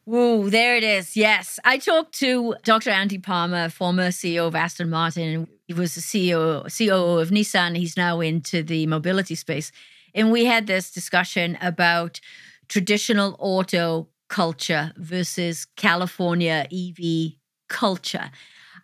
[0.07, 1.17] Whoa, there it is.
[1.17, 1.59] Yes.
[1.65, 2.91] I talked to Dr.
[2.91, 5.49] Andy Palmer, former CEO of Aston Martin.
[5.67, 7.77] He was the CEO, COO of Nissan.
[7.77, 9.73] He's now into the mobility space.
[10.15, 12.21] And we had this discussion about
[12.69, 17.33] traditional auto culture versus California EV
[17.69, 18.31] culture.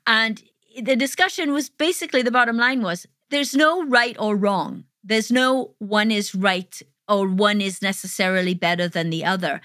[0.09, 0.43] And
[0.77, 4.87] the discussion was basically the bottom line was there's no right or wrong.
[5.05, 9.61] There's no one is right or one is necessarily better than the other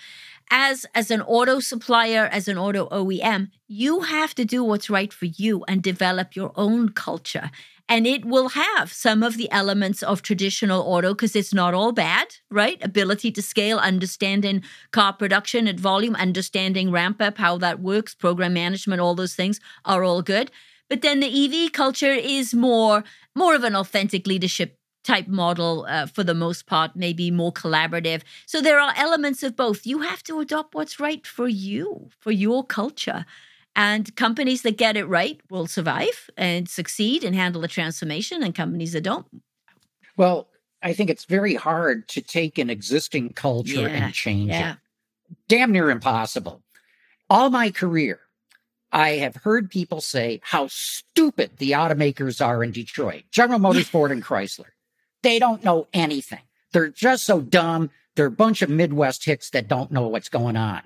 [0.52, 5.12] as as an auto supplier as an auto OEM you have to do what's right
[5.12, 7.52] for you and develop your own culture.
[7.90, 11.92] And it will have some of the elements of traditional auto because it's not all
[11.92, 12.84] bad right?
[12.84, 18.54] Ability to scale understanding car production at volume understanding ramp up how that works program
[18.54, 20.52] management all those things are all good.
[20.90, 23.04] But then the EV culture is more
[23.36, 24.78] more of an authentic leadership
[25.08, 28.22] type model uh, for the most part, maybe more collaborative.
[28.46, 29.88] So there are elements of both.
[29.88, 33.26] You have to adopt what's right for you, for your culture.
[33.76, 38.54] And companies that get it right will survive and succeed and handle the transformation, and
[38.54, 39.28] companies that don't.
[40.18, 40.50] Well,
[40.82, 44.74] I think it's very hard to take an existing culture yeah, and change yeah.
[44.74, 44.78] it.
[45.48, 46.64] Damn near impossible.
[47.30, 48.20] All my career,
[48.92, 54.12] I have heard people say how stupid the automakers are in Detroit General Motors, Ford,
[54.12, 54.72] and Chrysler.
[55.28, 56.40] They don't know anything.
[56.72, 57.90] They're just so dumb.
[58.16, 60.84] They're a bunch of Midwest hicks that don't know what's going on.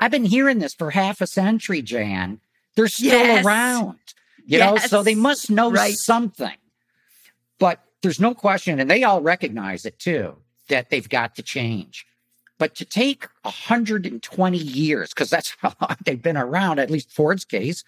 [0.00, 2.40] I've been hearing this for half a century, Jan.
[2.74, 3.44] They're still yes.
[3.44, 3.98] around,
[4.46, 4.70] you yes.
[4.70, 5.94] know, so they must know right.
[5.94, 6.56] something.
[7.58, 12.06] But there's no question, and they all recognize it too, that they've got to change.
[12.56, 17.44] But to take 120 years, because that's how long they've been around, at least Ford's
[17.44, 17.84] case,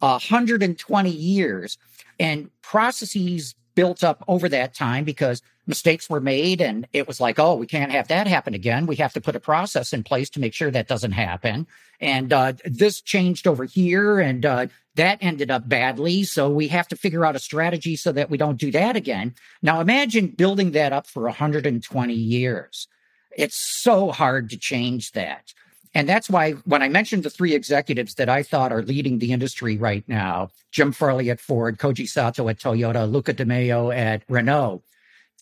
[0.00, 1.78] 120 years,
[2.18, 7.38] and processes built up over that time because mistakes were made and it was like,
[7.38, 8.86] oh, we can't have that happen again.
[8.86, 11.68] We have to put a process in place to make sure that doesn't happen.
[12.00, 16.24] And uh, this changed over here and uh, that ended up badly.
[16.24, 19.34] So we have to figure out a strategy so that we don't do that again.
[19.62, 22.88] Now imagine building that up for 120 years.
[23.36, 25.52] It's so hard to change that.
[25.94, 29.32] And that's why when I mentioned the three executives that I thought are leading the
[29.32, 34.22] industry right now, Jim Farley at Ford, Koji Sato at Toyota, Luca De Meo at
[34.28, 34.82] Renault,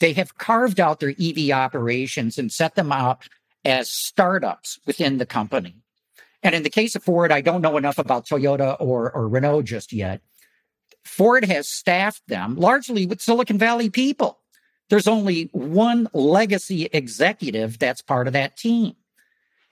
[0.01, 3.23] they have carved out their EV operations and set them up
[3.65, 5.77] as startups within the company.
[6.43, 9.63] And in the case of Ford, I don't know enough about Toyota or, or Renault
[9.63, 10.21] just yet.
[11.05, 14.41] Ford has staffed them largely with Silicon Valley people.
[14.91, 18.95] There's only one legacy executive that's part of that team.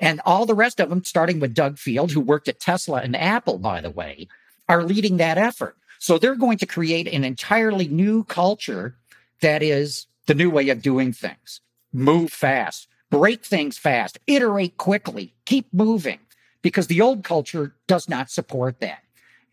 [0.02, 3.16] And all the rest of them, starting with Doug Field, who worked at Tesla and
[3.16, 4.26] Apple, by the way,
[4.68, 5.76] are leading that effort.
[6.00, 8.96] So they're going to create an entirely new culture
[9.40, 11.60] that is the new way of doing things.
[11.92, 16.18] Move fast, break things fast, iterate quickly, keep moving,
[16.62, 19.04] because the old culture does not support that.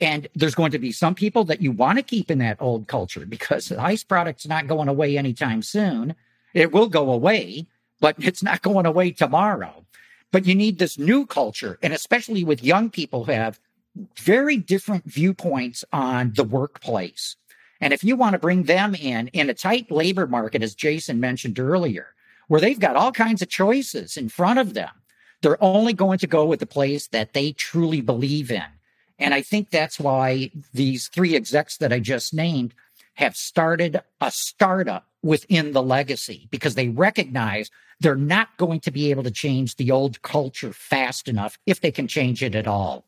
[0.01, 2.87] And there's going to be some people that you want to keep in that old
[2.87, 6.15] culture because the ICE product's not going away anytime soon.
[6.55, 7.67] It will go away,
[7.99, 9.85] but it's not going away tomorrow.
[10.31, 13.59] But you need this new culture, and especially with young people who have
[14.17, 17.35] very different viewpoints on the workplace.
[17.81, 21.19] And if you want to bring them in in a tight labor market, as Jason
[21.19, 22.13] mentioned earlier,
[22.47, 24.89] where they've got all kinds of choices in front of them,
[25.41, 28.63] they're only going to go with the place that they truly believe in.
[29.17, 32.73] And I think that's why these three execs that I just named
[33.19, 39.11] have started a startup within the legacy because they recognize they're not going to be
[39.11, 43.03] able to change the old culture fast enough if they can change it at all.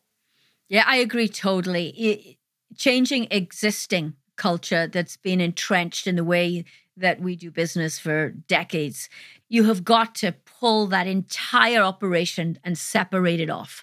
[0.68, 1.88] Yeah, I agree totally.
[1.88, 2.36] It,
[2.76, 9.08] changing existing culture that's been entrenched in the way that we do business for decades,
[9.48, 13.82] you have got to pull that entire operation and separate it off.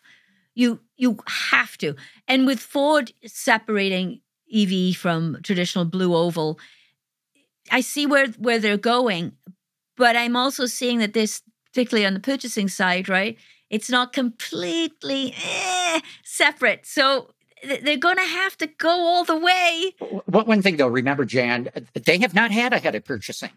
[0.53, 1.95] You you have to.
[2.27, 4.21] And with Ford separating
[4.53, 6.59] EV from traditional blue oval,
[7.71, 9.33] I see where where they're going,
[9.97, 11.41] but I'm also seeing that this,
[11.71, 13.37] particularly on the purchasing side, right?
[13.69, 16.85] It's not completely eh, separate.
[16.85, 17.31] So
[17.63, 19.93] they're going to have to go all the way.
[20.25, 23.51] What One thing, though, remember, Jan, they have not had a head of purchasing.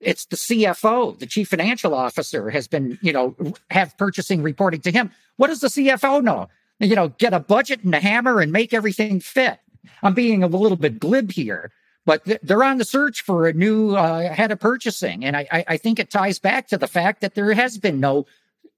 [0.00, 3.34] It's the CFO, the chief financial officer, has been, you know,
[3.70, 5.10] have purchasing reporting to him.
[5.36, 6.48] What does the CFO know?
[6.78, 9.58] You know, get a budget and a hammer and make everything fit.
[10.02, 11.70] I'm being a little bit glib here,
[12.04, 15.24] but they're on the search for a new uh, head of purchasing.
[15.24, 18.26] And I, I think it ties back to the fact that there has been no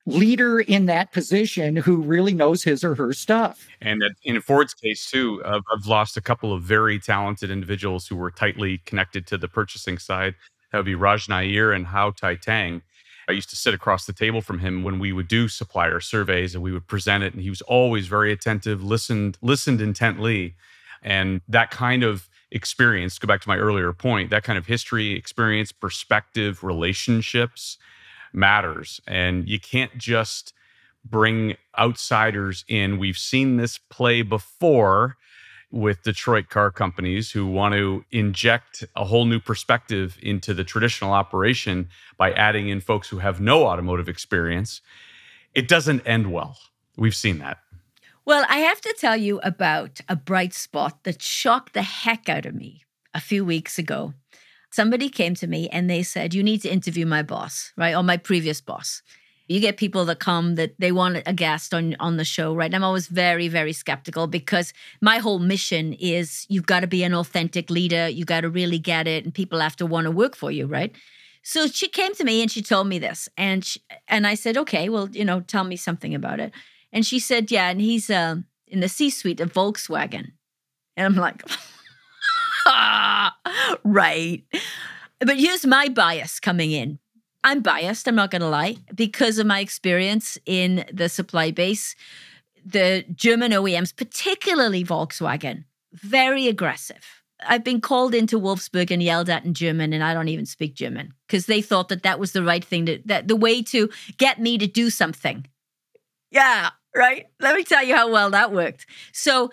[0.06, 3.68] leader in that position who really knows his or her stuff.
[3.82, 8.16] And in Ford's case, too, I've, I've lost a couple of very talented individuals who
[8.16, 10.34] were tightly connected to the purchasing side.
[10.72, 12.82] That would be Raj Nair and Hau Thai-Tang.
[13.28, 16.54] I used to sit across the table from him when we would do supplier surveys
[16.54, 17.34] and we would present it.
[17.34, 20.54] And he was always very attentive, listened, listened intently.
[21.02, 25.12] And that kind of experience, go back to my earlier point, that kind of history,
[25.12, 27.78] experience, perspective, relationships
[28.32, 29.00] matters.
[29.06, 30.52] And you can't just
[31.04, 32.98] bring outsiders in.
[32.98, 35.16] We've seen this play before
[35.70, 41.12] with Detroit car companies who want to inject a whole new perspective into the traditional
[41.12, 44.80] operation by adding in folks who have no automotive experience.
[45.54, 46.58] It doesn't end well.
[46.96, 47.58] We've seen that.
[48.28, 52.46] Well, I have to tell you about a bright spot that shocked the heck out
[52.46, 54.12] of me a few weeks ago
[54.70, 57.94] somebody came to me and they said, You need to interview my boss, right?
[57.94, 59.02] Or my previous boss.
[59.48, 62.72] You get people that come that they want a guest on, on the show, right?
[62.74, 67.14] I'm always very, very skeptical because my whole mission is you've got to be an
[67.14, 68.08] authentic leader.
[68.08, 70.66] You got to really get it, and people have to want to work for you,
[70.66, 70.94] right?
[71.42, 74.58] So she came to me and she told me this, and she, and I said,
[74.58, 76.52] okay, well, you know, tell me something about it.
[76.92, 78.36] And she said, yeah, and he's uh,
[78.66, 80.32] in the C-suite of Volkswagen,
[80.96, 81.42] and I'm like.
[83.84, 84.44] right.
[85.20, 86.98] But here's my bias coming in.
[87.44, 91.94] I'm biased, I'm not going to lie, because of my experience in the supply base.
[92.64, 97.22] The German OEMs, particularly Volkswagen, very aggressive.
[97.46, 100.74] I've been called into Wolfsburg and yelled at in German, and I don't even speak
[100.74, 103.88] German because they thought that that was the right thing to that the way to
[104.16, 105.46] get me to do something.
[106.30, 107.26] Yeah, right.
[107.40, 108.86] Let me tell you how well that worked.
[109.12, 109.50] So,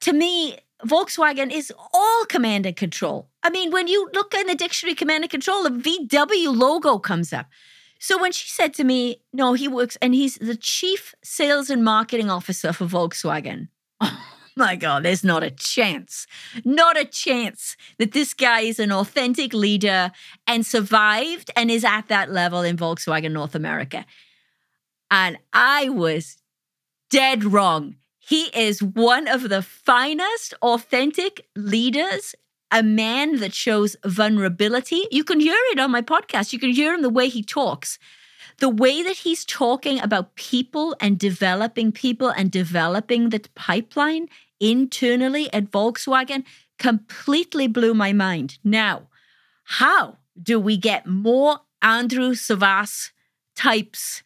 [0.00, 3.28] to me, Volkswagen is all command and control.
[3.42, 7.32] I mean, when you look in the dictionary, command and control, the VW logo comes
[7.32, 7.46] up.
[7.98, 11.84] So when she said to me, no, he works and he's the chief sales and
[11.84, 13.68] marketing officer for Volkswagen.
[14.60, 16.26] Oh my God, there's not a chance,
[16.64, 20.10] not a chance that this guy is an authentic leader
[20.48, 24.04] and survived and is at that level in Volkswagen North America.
[25.10, 26.38] And I was
[27.10, 27.96] dead wrong.
[28.18, 32.34] He is one of the finest, authentic leaders,
[32.70, 35.02] a man that shows vulnerability.
[35.10, 36.52] You can hear it on my podcast.
[36.52, 37.98] You can hear him the way he talks.
[38.58, 44.28] The way that he's talking about people and developing people and developing the pipeline
[44.60, 46.44] internally at Volkswagen
[46.78, 48.58] completely blew my mind.
[48.62, 49.08] Now,
[49.64, 53.10] how do we get more Andrew Savvas
[53.54, 54.22] types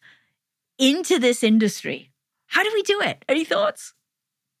[0.83, 2.11] into this industry?
[2.47, 3.23] How do we do it?
[3.29, 3.93] Any thoughts?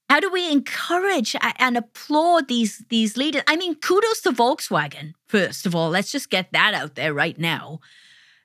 [0.09, 3.43] How do we encourage and applaud these these leaders?
[3.47, 5.89] I mean, kudos to Volkswagen first of all.
[5.89, 7.79] Let's just get that out there right now.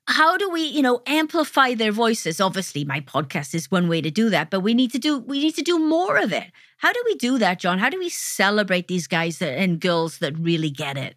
[0.06, 2.40] How do we, you know, amplify their voices?
[2.40, 5.38] Obviously, my podcast is one way to do that, but we need to do we
[5.38, 6.50] need to do more of it.
[6.78, 7.78] How do we do that, John?
[7.78, 11.16] How do we celebrate these guys and girls that really get it?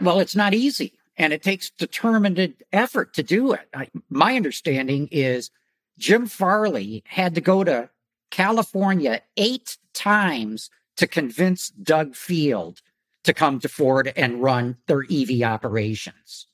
[0.00, 0.92] Well, it's not easy,
[1.22, 3.68] and it takes determined effort to do it.
[3.72, 5.50] I, my understanding is
[5.96, 7.90] Jim Farley had to go to
[8.30, 12.82] California eight times to convince Doug Field
[13.22, 16.48] to come to Ford and run their EV operations.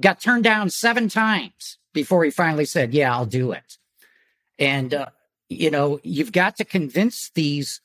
[0.00, 3.78] got turned down seven times before he finally said, Yeah, I'll do it.
[4.58, 5.06] And, uh,
[5.48, 7.80] you know, you've got to convince these,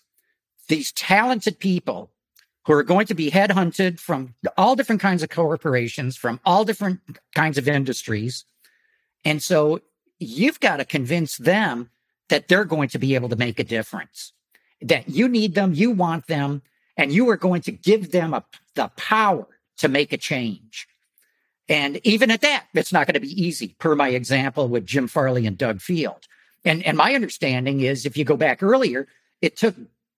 [0.68, 2.12] these talented people
[2.68, 7.00] who are going to be headhunted from all different kinds of corporations, from all different
[7.34, 8.44] kinds of industries.
[9.24, 9.80] And so
[10.20, 11.90] you've got to convince them
[12.28, 14.34] that they're going to be able to make a difference,
[14.82, 16.62] that you need them, you want them,
[16.98, 18.44] and you are going to give them a,
[18.76, 19.48] the power
[19.78, 20.90] to make a change.
[21.70, 25.08] And even at that, it's not going to be easy, per my example with Jim
[25.08, 26.28] Farley and Doug Field.
[26.66, 29.08] And, and my understanding is if you go back earlier,
[29.42, 29.76] it took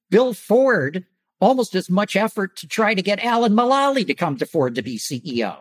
[0.10, 1.06] Bill Ford
[1.40, 4.82] almost as much effort to try to get Alan Mulally to come to Ford to
[4.82, 5.58] be CEO.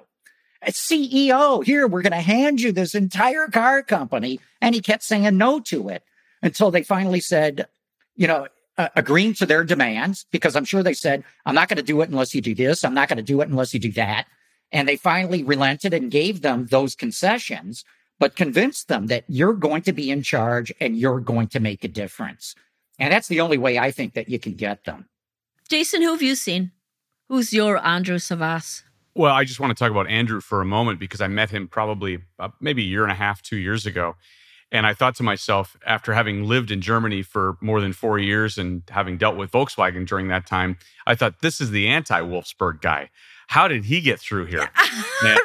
[0.63, 4.41] A CEO, here, we're going to hand you this entire car company.
[4.61, 6.03] And he kept saying no to it
[6.43, 7.69] until they finally said,
[8.17, 11.79] you know, uh, agreeing to their demands, because I'm sure they said, I'm not going
[11.79, 12.85] to do it unless you do this.
[12.85, 14.27] I'm not going to do it unless you do that.
[14.71, 17.85] And they finally relented and gave them those concessions,
[18.19, 21.85] but convinced them that you're going to be in charge and you're going to make
[21.85, 22.55] a difference.
[22.99, 25.09] And that's the only way I think that you can get them.
[25.69, 26.73] Jason, who have you seen?
[27.29, 28.83] Who's your Andrew Savvas?
[29.15, 31.69] Well, I just want to talk about Andrew for a moment because I met him
[31.69, 34.17] probably uh, maybe a year and a half, two years ago.
[34.73, 38.57] And I thought to myself, after having lived in Germany for more than four years
[38.57, 42.81] and having dealt with Volkswagen during that time, I thought this is the anti Wolfsburg
[42.81, 43.11] guy.
[43.49, 44.71] How did he get through here?
[45.23, 45.39] right,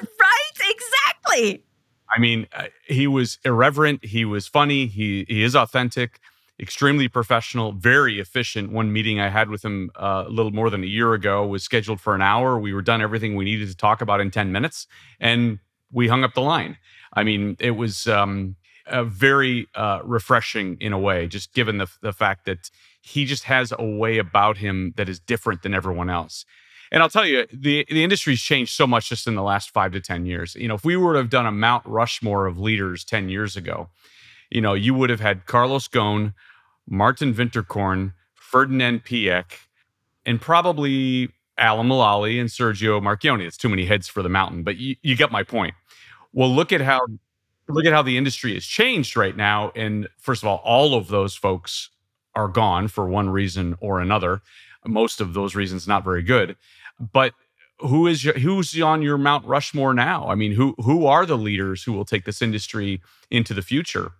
[0.69, 1.63] exactly.
[2.09, 4.05] I mean, uh, he was irreverent.
[4.05, 4.87] He was funny.
[4.87, 6.19] He he is authentic,
[6.59, 8.71] extremely professional, very efficient.
[8.71, 11.63] One meeting I had with him uh, a little more than a year ago was
[11.63, 12.59] scheduled for an hour.
[12.59, 14.87] We were done everything we needed to talk about in ten minutes,
[15.19, 15.59] and
[15.91, 16.77] we hung up the line.
[17.13, 18.55] I mean, it was um,
[18.91, 22.69] very uh, refreshing in a way, just given the the fact that
[23.01, 26.45] he just has a way about him that is different than everyone else.
[26.91, 29.91] And I'll tell you, the the industry's changed so much just in the last five
[29.93, 30.55] to ten years.
[30.55, 33.55] You know, if we were to have done a Mount Rushmore of leaders ten years
[33.55, 33.89] ago,
[34.53, 36.33] you know, you would have had Carlos Ghosn,
[36.87, 39.51] Martin Winterkorn, Ferdinand Piëch,
[40.27, 43.41] and probably Alan Mulally and Sergio Marchionne.
[43.41, 45.73] It's too many heads for the mountain, but you, you get my point.
[46.33, 47.01] Well, look at how
[47.67, 49.71] look at how the industry has changed right now.
[49.75, 51.89] And first of all, all of those folks
[52.35, 54.41] are gone for one reason or another.
[54.85, 56.57] Most of those reasons not very good.
[56.99, 57.33] But
[57.79, 60.27] who is your, who's on your Mount Rushmore now?
[60.27, 63.01] I mean, who who are the leaders who will take this industry
[63.31, 64.11] into the future?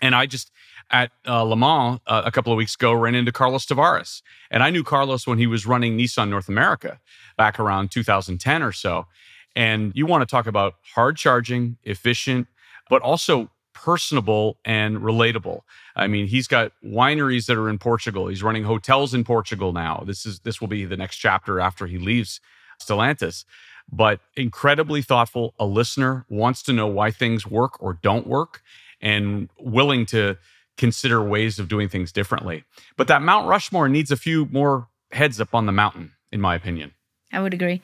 [0.00, 0.50] And I just
[0.90, 4.62] at uh, Le Mans uh, a couple of weeks ago ran into Carlos Tavares, and
[4.62, 7.00] I knew Carlos when he was running Nissan North America
[7.36, 9.06] back around 2010 or so.
[9.54, 12.46] And you want to talk about hard charging, efficient,
[12.90, 15.60] but also personable and relatable.
[15.94, 18.28] I mean, he's got wineries that are in Portugal.
[18.28, 20.02] He's running hotels in Portugal now.
[20.06, 22.40] This is this will be the next chapter after he leaves
[22.80, 23.44] Stellantis.
[23.90, 28.62] But incredibly thoughtful, a listener, wants to know why things work or don't work,
[29.00, 30.36] and willing to
[30.76, 32.64] consider ways of doing things differently.
[32.96, 36.54] But that Mount Rushmore needs a few more heads up on the mountain, in my
[36.54, 36.92] opinion.
[37.32, 37.82] I would agree.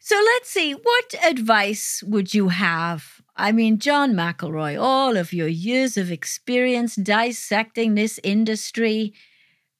[0.00, 3.20] So let's see, what advice would you have?
[3.36, 9.12] I mean, John McElroy, all of your years of experience dissecting this industry,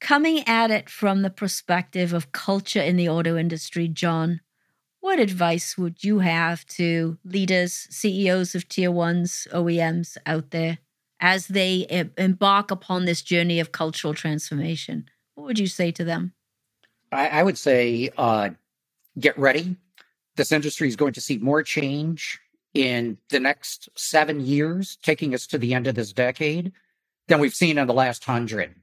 [0.01, 4.41] coming at it from the perspective of culture in the auto industry, John,
[5.01, 10.79] what advice would you have to leaders, CEOs of tier ones, OEMs out there
[11.21, 15.09] as they embark upon this journey of cultural transformation?
[15.35, 16.33] What would you say to them?
[17.11, 18.51] I, I would say uh,
[19.19, 19.77] get ready
[20.39, 22.41] this industry is going to see more change
[22.73, 26.73] in the next seven years, taking us to the end of this decade,
[27.27, 28.75] than we've seen in the last hundred.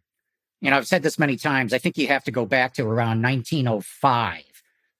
[0.61, 1.73] And I've said this many times.
[1.73, 4.43] I think you have to go back to around 1905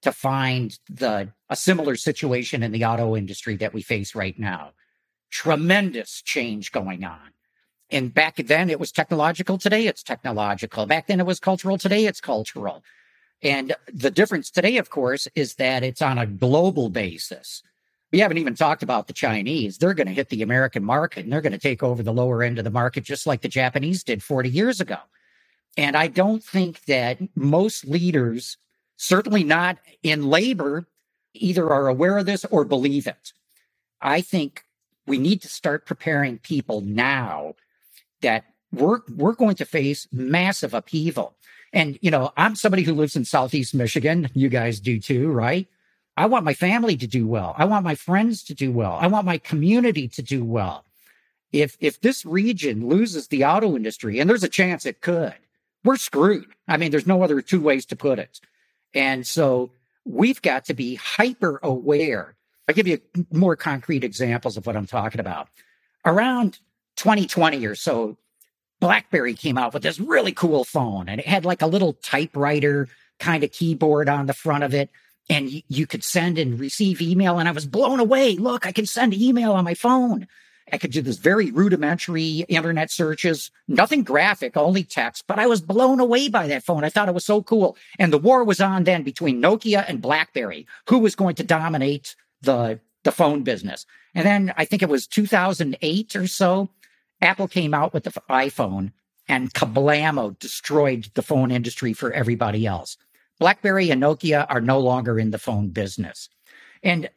[0.05, 4.71] to find the a similar situation in the auto industry that we face right now.
[5.29, 7.31] Tremendous change going on.
[7.91, 9.57] And back then it was technological.
[9.57, 10.85] Today it's technological.
[10.85, 11.77] Back then it was cultural.
[11.77, 12.83] Today it's cultural.
[13.41, 17.61] And the difference today, of course, is that it's on a global basis.
[18.11, 19.77] We haven't even talked about the Chinese.
[19.77, 22.43] They're going to hit the American market and they're going to take over the lower
[22.43, 24.97] end of the market, just like the Japanese did 40 years ago.
[25.77, 28.57] And I don't think that most leaders,
[28.97, 30.87] certainly not in labor,
[31.33, 33.33] either are aware of this or believe it.
[34.01, 34.63] I think
[35.07, 37.55] we need to start preparing people now
[38.21, 41.35] that we're, we're going to face massive upheaval.
[41.73, 44.29] And, you know, I'm somebody who lives in Southeast Michigan.
[44.33, 45.67] You guys do too, right?
[46.17, 47.53] I want my family to do well.
[47.57, 48.97] I want my friends to do well.
[48.99, 50.85] I want my community to do well.
[51.51, 55.35] If, if this region loses the auto industry, and there's a chance it could,
[55.83, 56.47] we're screwed.
[56.67, 58.39] I mean, there's no other two ways to put it.
[58.95, 59.71] And so
[60.05, 62.35] we've got to be hyper aware
[62.67, 62.99] I'll give you
[63.31, 65.49] more concrete examples of what I'm talking about.
[66.03, 66.59] Around
[66.97, 68.17] 2020 or so,
[68.79, 72.87] BlackBerry came out with this really cool phone and it had like a little typewriter
[73.19, 74.89] kind of keyboard on the front of it.
[75.27, 77.39] And you, could send and receive email.
[77.39, 78.35] And I was blown away.
[78.35, 80.27] Look, I can send email on my phone.
[80.71, 85.61] I could do this very rudimentary internet searches, nothing graphic, only text, but I was
[85.61, 86.83] blown away by that phone.
[86.83, 87.77] I thought it was so cool.
[87.99, 90.65] And the war was on then between Nokia and BlackBerry.
[90.89, 93.85] Who was going to dominate the, the phone business?
[94.15, 96.69] And then I think it was 2008 or so,
[97.21, 98.91] Apple came out with the iPhone
[99.27, 102.97] and kablamo destroyed the phone industry for everybody else.
[103.39, 106.29] BlackBerry and Nokia are no longer in the phone business.
[106.83, 107.09] And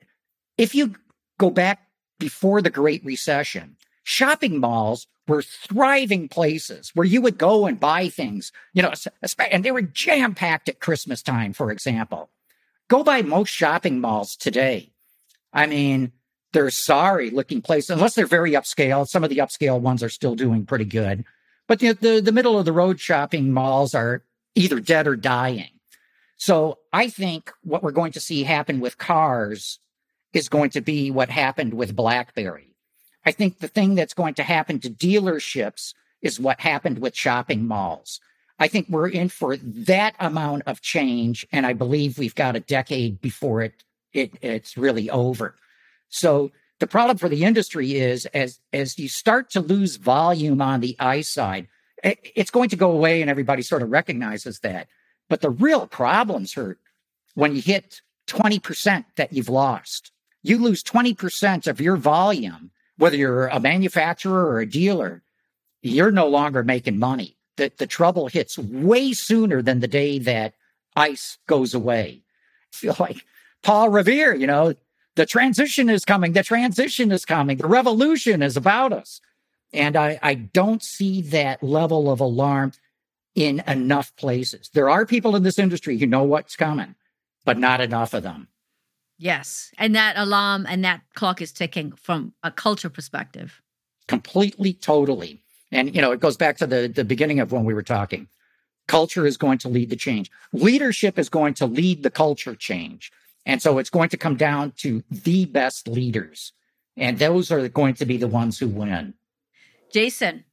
[0.57, 0.94] if you
[1.38, 1.88] go back
[2.18, 8.08] before the Great Recession, shopping malls were thriving places where you would go and buy
[8.08, 8.92] things, you know,
[9.50, 12.30] and they were jam packed at Christmas time, for example.
[12.88, 14.90] Go by most shopping malls today.
[15.52, 16.12] I mean,
[16.52, 19.06] they're sorry looking places, unless they're very upscale.
[19.06, 21.24] Some of the upscale ones are still doing pretty good.
[21.66, 24.22] But the, the, the middle of the road shopping malls are
[24.54, 25.68] either dead or dying.
[26.38, 29.78] So I think what we're going to see happen with cars
[30.32, 32.74] is going to be what happened with BlackBerry.
[33.24, 37.66] I think the thing that's going to happen to dealerships is what happened with shopping
[37.66, 38.20] malls.
[38.58, 42.60] I think we're in for that amount of change, and I believe we've got a
[42.60, 45.54] decade before it, it it's really over.
[46.08, 46.50] So
[46.80, 50.96] the problem for the industry is as as you start to lose volume on the
[50.98, 51.68] I side,
[52.02, 54.88] it, it's going to go away, and everybody sort of recognizes that.
[55.28, 56.80] But the real problems hurt
[57.34, 60.10] when you hit 20% that you've lost
[60.49, 65.22] you lose 20% of your volume, whether you're a manufacturer or a dealer,
[65.82, 67.36] you're no longer making money.
[67.57, 70.55] The, the trouble hits way sooner than the day that
[70.96, 72.22] ice goes away.
[72.74, 73.24] I feel like
[73.62, 74.74] Paul Revere, you know,
[75.16, 76.32] the transition is coming.
[76.32, 77.57] The transition is coming.
[77.57, 79.20] The revolution is about us.
[79.72, 82.72] And I, I don't see that level of alarm
[83.34, 84.70] in enough places.
[84.72, 86.94] There are people in this industry who know what's coming,
[87.44, 88.49] but not enough of them.
[89.18, 89.72] Yes.
[89.78, 93.60] And that alarm and that clock is ticking from a culture perspective.
[94.06, 95.42] Completely, totally.
[95.72, 98.28] And, you know, it goes back to the, the beginning of when we were talking.
[98.86, 100.30] Culture is going to lead the change.
[100.52, 103.12] Leadership is going to lead the culture change.
[103.44, 106.52] And so it's going to come down to the best leaders.
[106.96, 109.14] And those are going to be the ones who win.
[109.92, 110.44] Jason,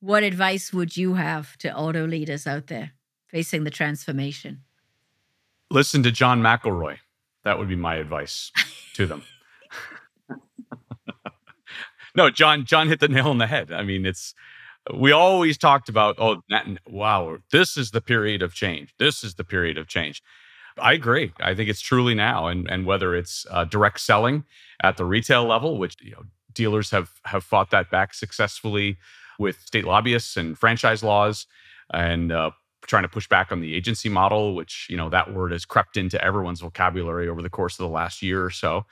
[0.00, 2.92] what advice would you have to auto leaders out there
[3.28, 4.62] facing the transformation?
[5.70, 6.98] Listen to John McElroy.
[7.44, 8.52] That would be my advice
[8.94, 9.22] to them.
[12.14, 12.64] no, John.
[12.64, 13.72] John hit the nail on the head.
[13.72, 14.34] I mean, it's
[14.94, 16.42] we always talked about oh,
[16.86, 18.94] wow, this is the period of change.
[18.98, 20.22] This is the period of change.
[20.78, 21.32] I agree.
[21.40, 24.44] I think it's truly now, and and whether it's uh, direct selling
[24.82, 28.96] at the retail level, which you know dealers have have fought that back successfully
[29.38, 31.46] with state lobbyists and franchise laws,
[31.92, 32.50] and uh,
[32.86, 35.96] trying to push back on the agency model, which, you know, that word has crept
[35.96, 38.84] into everyone's vocabulary over the course of the last year or so.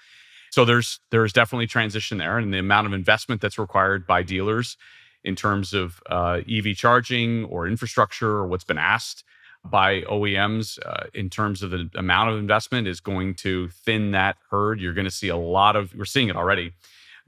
[0.51, 4.77] So there's there's definitely transition there, and the amount of investment that's required by dealers
[5.25, 9.25] in terms of uh, EV charging or infrastructure or what's been asked
[9.65, 14.37] by OEMs uh, in terms of the amount of investment is going to thin that
[14.51, 14.81] herd.
[14.81, 16.73] You're going to see a lot of we're seeing it already.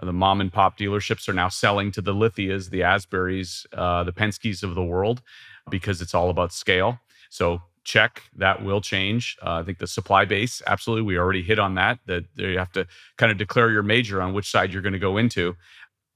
[0.02, 4.12] The mom and pop dealerships are now selling to the Lithias, the Asburys, uh, the
[4.12, 5.20] Penske's of the world
[5.68, 7.00] because it's all about scale.
[7.28, 9.36] So check that will change.
[9.42, 11.98] Uh, I think the supply base, absolutely, we already hit on that.
[12.06, 12.86] That you have to
[13.16, 15.56] kind of declare your major on which side you're going to go into.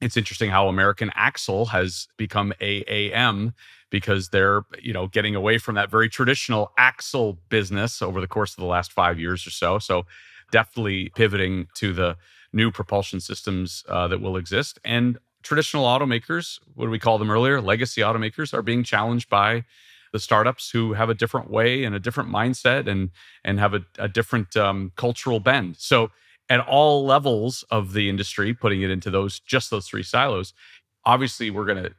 [0.01, 3.55] It's interesting how American Axle has become AAM
[3.91, 8.53] because they're you know getting away from that very traditional axle business over the course
[8.53, 9.79] of the last five years or so.
[9.79, 10.05] So
[10.51, 12.17] definitely pivoting to the
[12.53, 17.31] new propulsion systems uh, that will exist and traditional automakers, what do we call them
[17.31, 17.61] earlier?
[17.61, 19.65] Legacy automakers are being challenged by
[20.13, 23.11] the startups who have a different way and a different mindset and
[23.45, 25.77] and have a, a different um, cultural bend.
[25.79, 26.11] So
[26.49, 30.55] at all levels of the industry, putting it into those just those three silos,
[31.05, 31.91] obviously we're gonna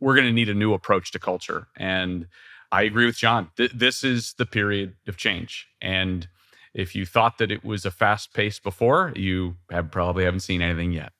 [0.00, 1.68] we're gonna need a new approach to culture.
[1.76, 2.26] And
[2.72, 3.50] I agree with John.
[3.56, 5.66] Th- this is the period of change.
[5.80, 6.28] And
[6.74, 10.62] if you thought that it was a fast pace before, you have probably haven't seen
[10.62, 11.12] anything yet.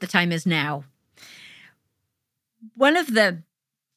[0.00, 0.84] The time is now.
[2.74, 3.42] One of the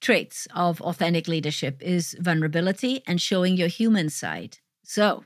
[0.02, 4.58] traits of authentic leadership is vulnerability and showing your human side.
[4.84, 5.24] So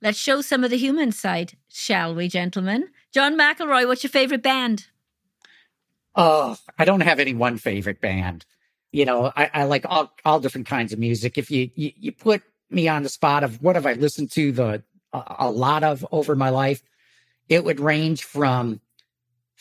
[0.00, 2.88] let's show some of the human side, shall we, gentlemen?
[3.12, 4.86] John McElroy, what's your favorite band?
[6.14, 8.44] Oh, I don't have any one favorite band.
[8.92, 11.38] You know, I, I like all, all different kinds of music.
[11.38, 14.52] If you, you, you put me on the spot of what have I listened to
[14.52, 16.82] the a, a lot of over my life,
[17.48, 18.80] it would range from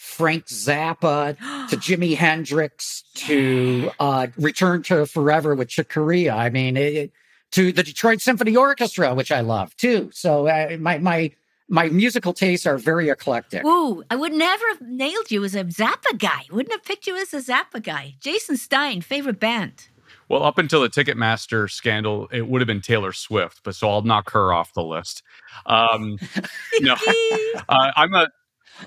[0.01, 1.37] Frank Zappa
[1.69, 6.33] to Jimi Hendrix to uh, Return to Forever with Chick Corea.
[6.33, 7.11] I mean, it,
[7.51, 10.09] to the Detroit Symphony Orchestra, which I love too.
[10.11, 11.31] So uh, my my
[11.69, 13.63] my musical tastes are very eclectic.
[13.63, 16.45] Ooh, I would never have nailed you as a Zappa guy.
[16.49, 18.15] Wouldn't have picked you as a Zappa guy.
[18.19, 19.87] Jason Stein, favorite band.
[20.29, 24.01] Well, up until the Ticketmaster scandal, it would have been Taylor Swift, but so I'll
[24.01, 25.21] knock her off the list.
[25.67, 26.17] Um,
[26.79, 26.95] no,
[27.69, 28.29] uh, I'm a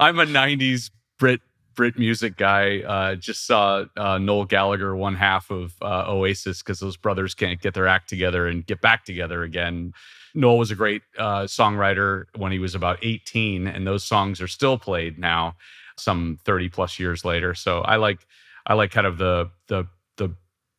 [0.01, 1.41] I'm a '90s Brit
[1.75, 2.81] Brit music guy.
[2.81, 7.61] Uh, just saw uh, Noel Gallagher one half of uh, Oasis because those brothers can't
[7.61, 9.93] get their act together and get back together again.
[10.35, 14.49] Noel was a great uh, songwriter when he was about 18, and those songs are
[14.49, 15.55] still played now,
[15.97, 17.55] some 30 plus years later.
[17.55, 18.27] So I like
[18.67, 19.87] I like kind of the the
[20.17, 20.35] the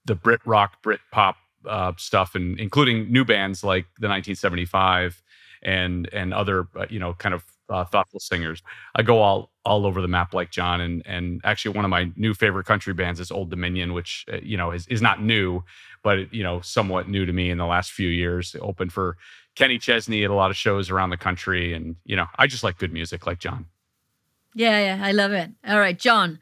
[0.05, 5.21] the Brit rock, Brit pop uh, stuff, and including new bands like the 1975
[5.63, 7.43] and and other uh, you know kind of
[7.89, 8.61] thoughtful singers.
[8.95, 12.11] I go all all over the map like John, and and actually one of my
[12.15, 15.63] new favorite country bands is Old Dominion, which uh, you know is is not new,
[16.03, 18.55] but you know somewhat new to me in the last few years.
[18.55, 19.17] It opened for
[19.55, 22.63] Kenny Chesney at a lot of shows around the country, and you know I just
[22.63, 23.65] like good music like John.
[24.53, 25.51] Yeah, yeah, I love it.
[25.67, 26.39] All right, John,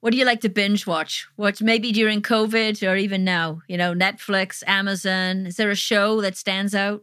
[0.00, 1.28] what do you like to binge watch?
[1.36, 3.60] What maybe during COVID or even now?
[3.68, 5.46] You know, Netflix, Amazon.
[5.46, 7.02] Is there a show that stands out?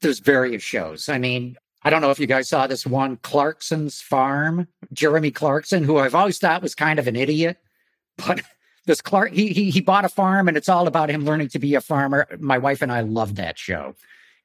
[0.00, 1.08] There's various shows.
[1.08, 4.68] I mean, I don't know if you guys saw this one, Clarkson's Farm.
[4.92, 7.58] Jeremy Clarkson, who I've always thought was kind of an idiot,
[8.26, 8.40] but
[8.86, 11.58] this Clark, he, he he bought a farm, and it's all about him learning to
[11.58, 12.26] be a farmer.
[12.38, 13.94] My wife and I loved that show.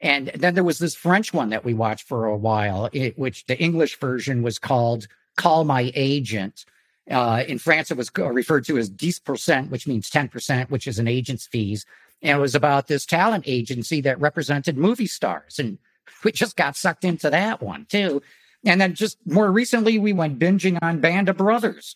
[0.02, 3.46] And then there was this French one that we watched for a while, it, which
[3.48, 6.66] the English version was called "Call My Agent."
[7.10, 11.08] Uh, in France, it was referred to as 10%, which means 10%, which is an
[11.08, 11.84] agent's fees.
[12.22, 15.58] And it was about this talent agency that represented movie stars.
[15.58, 15.80] And
[16.24, 18.22] we just got sucked into that one too.
[18.66, 21.96] And then just more recently, we went binging on Band of Brothers,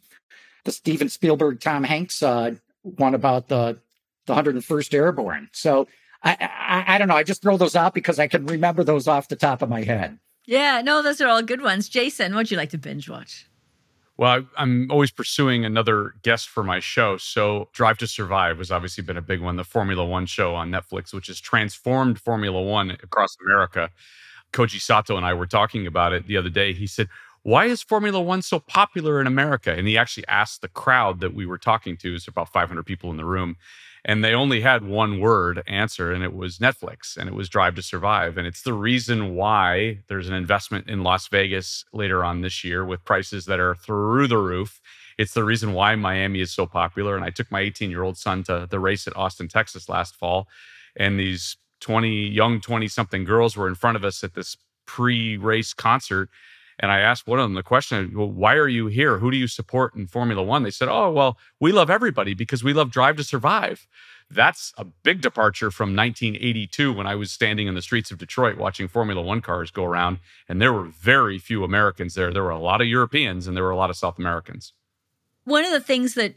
[0.63, 3.79] the Steven Spielberg, Tom Hanks uh, one about the,
[4.25, 5.49] the 101st Airborne.
[5.51, 5.87] So
[6.23, 7.15] I, I, I don't know.
[7.15, 9.83] I just throw those out because I can remember those off the top of my
[9.83, 10.19] head.
[10.45, 11.89] Yeah, no, those are all good ones.
[11.89, 13.47] Jason, what'd you like to binge watch?
[14.17, 17.17] Well, I'm always pursuing another guest for my show.
[17.17, 20.69] So, Drive to Survive has obviously been a big one, the Formula One show on
[20.69, 23.89] Netflix, which has transformed Formula One across America.
[24.53, 26.73] Koji Sato and I were talking about it the other day.
[26.73, 27.09] He said,
[27.41, 29.73] Why is Formula One so popular in America?
[29.73, 33.09] And he actually asked the crowd that we were talking to, it's about 500 people
[33.09, 33.57] in the room
[34.05, 37.75] and they only had one word answer and it was netflix and it was drive
[37.75, 42.41] to survive and it's the reason why there's an investment in las vegas later on
[42.41, 44.81] this year with prices that are through the roof.
[45.17, 48.17] It's the reason why miami is so popular and i took my 18 year old
[48.17, 50.47] son to the race at austin texas last fall
[50.95, 55.73] and these 20 young 20 something girls were in front of us at this pre-race
[55.73, 56.29] concert
[56.79, 59.17] and I asked one of them the question, well, why are you here?
[59.19, 60.63] Who do you support in Formula One?
[60.63, 63.87] They said, oh, well, we love everybody because we love Drive to Survive.
[64.29, 68.57] That's a big departure from 1982 when I was standing in the streets of Detroit
[68.57, 70.19] watching Formula One cars go around.
[70.49, 72.33] And there were very few Americans there.
[72.33, 74.73] There were a lot of Europeans and there were a lot of South Americans.
[75.43, 76.35] One of the things that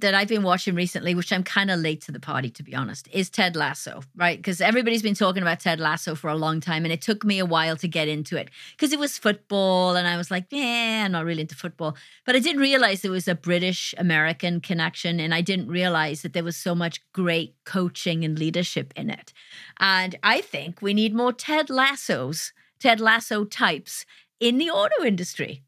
[0.00, 2.74] that I've been watching recently, which I'm kind of late to the party, to be
[2.74, 4.38] honest, is Ted Lasso, right?
[4.38, 7.38] Because everybody's been talking about Ted Lasso for a long time, and it took me
[7.38, 11.04] a while to get into it because it was football, and I was like, yeah,
[11.04, 11.96] I'm not really into football.
[12.24, 16.32] But I didn't realize there was a British American connection, and I didn't realize that
[16.32, 19.32] there was so much great coaching and leadership in it.
[19.78, 24.04] And I think we need more Ted Lassos, Ted Lasso types
[24.40, 25.62] in the auto industry.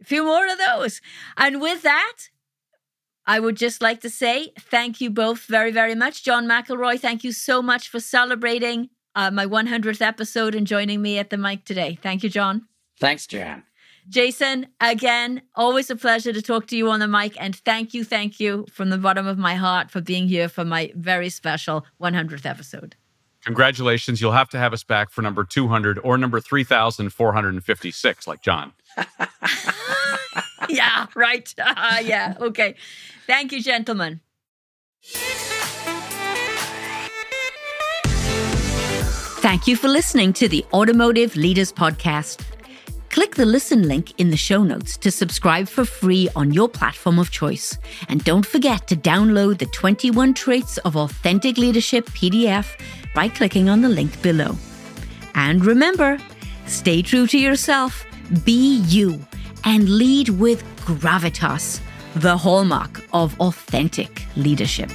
[0.00, 1.00] A few more of those.
[1.36, 2.16] And with that,
[3.26, 6.24] I would just like to say thank you both very, very much.
[6.24, 11.18] John McElroy, thank you so much for celebrating uh, my 100th episode and joining me
[11.18, 11.98] at the mic today.
[12.02, 12.66] Thank you, John.
[12.98, 13.62] Thanks, Jan.
[14.08, 17.40] Jason, again, always a pleasure to talk to you on the mic.
[17.40, 20.64] And thank you, thank you from the bottom of my heart for being here for
[20.64, 22.96] my very special 100th episode.
[23.44, 24.20] Congratulations.
[24.20, 28.72] You'll have to have us back for number 200 or number 3,456, like John.
[30.68, 31.52] yeah, right.
[31.58, 32.74] Uh, yeah, okay.
[33.26, 34.20] Thank you, gentlemen.
[39.42, 42.44] Thank you for listening to the Automotive Leaders Podcast.
[43.10, 47.18] Click the listen link in the show notes to subscribe for free on your platform
[47.18, 47.76] of choice.
[48.08, 52.80] And don't forget to download the 21 Traits of Authentic Leadership PDF
[53.14, 54.56] by clicking on the link below.
[55.34, 56.18] And remember,
[56.66, 58.06] stay true to yourself,
[58.44, 59.18] be you
[59.64, 61.80] and lead with gravitas,
[62.14, 64.90] the hallmark of authentic leadership.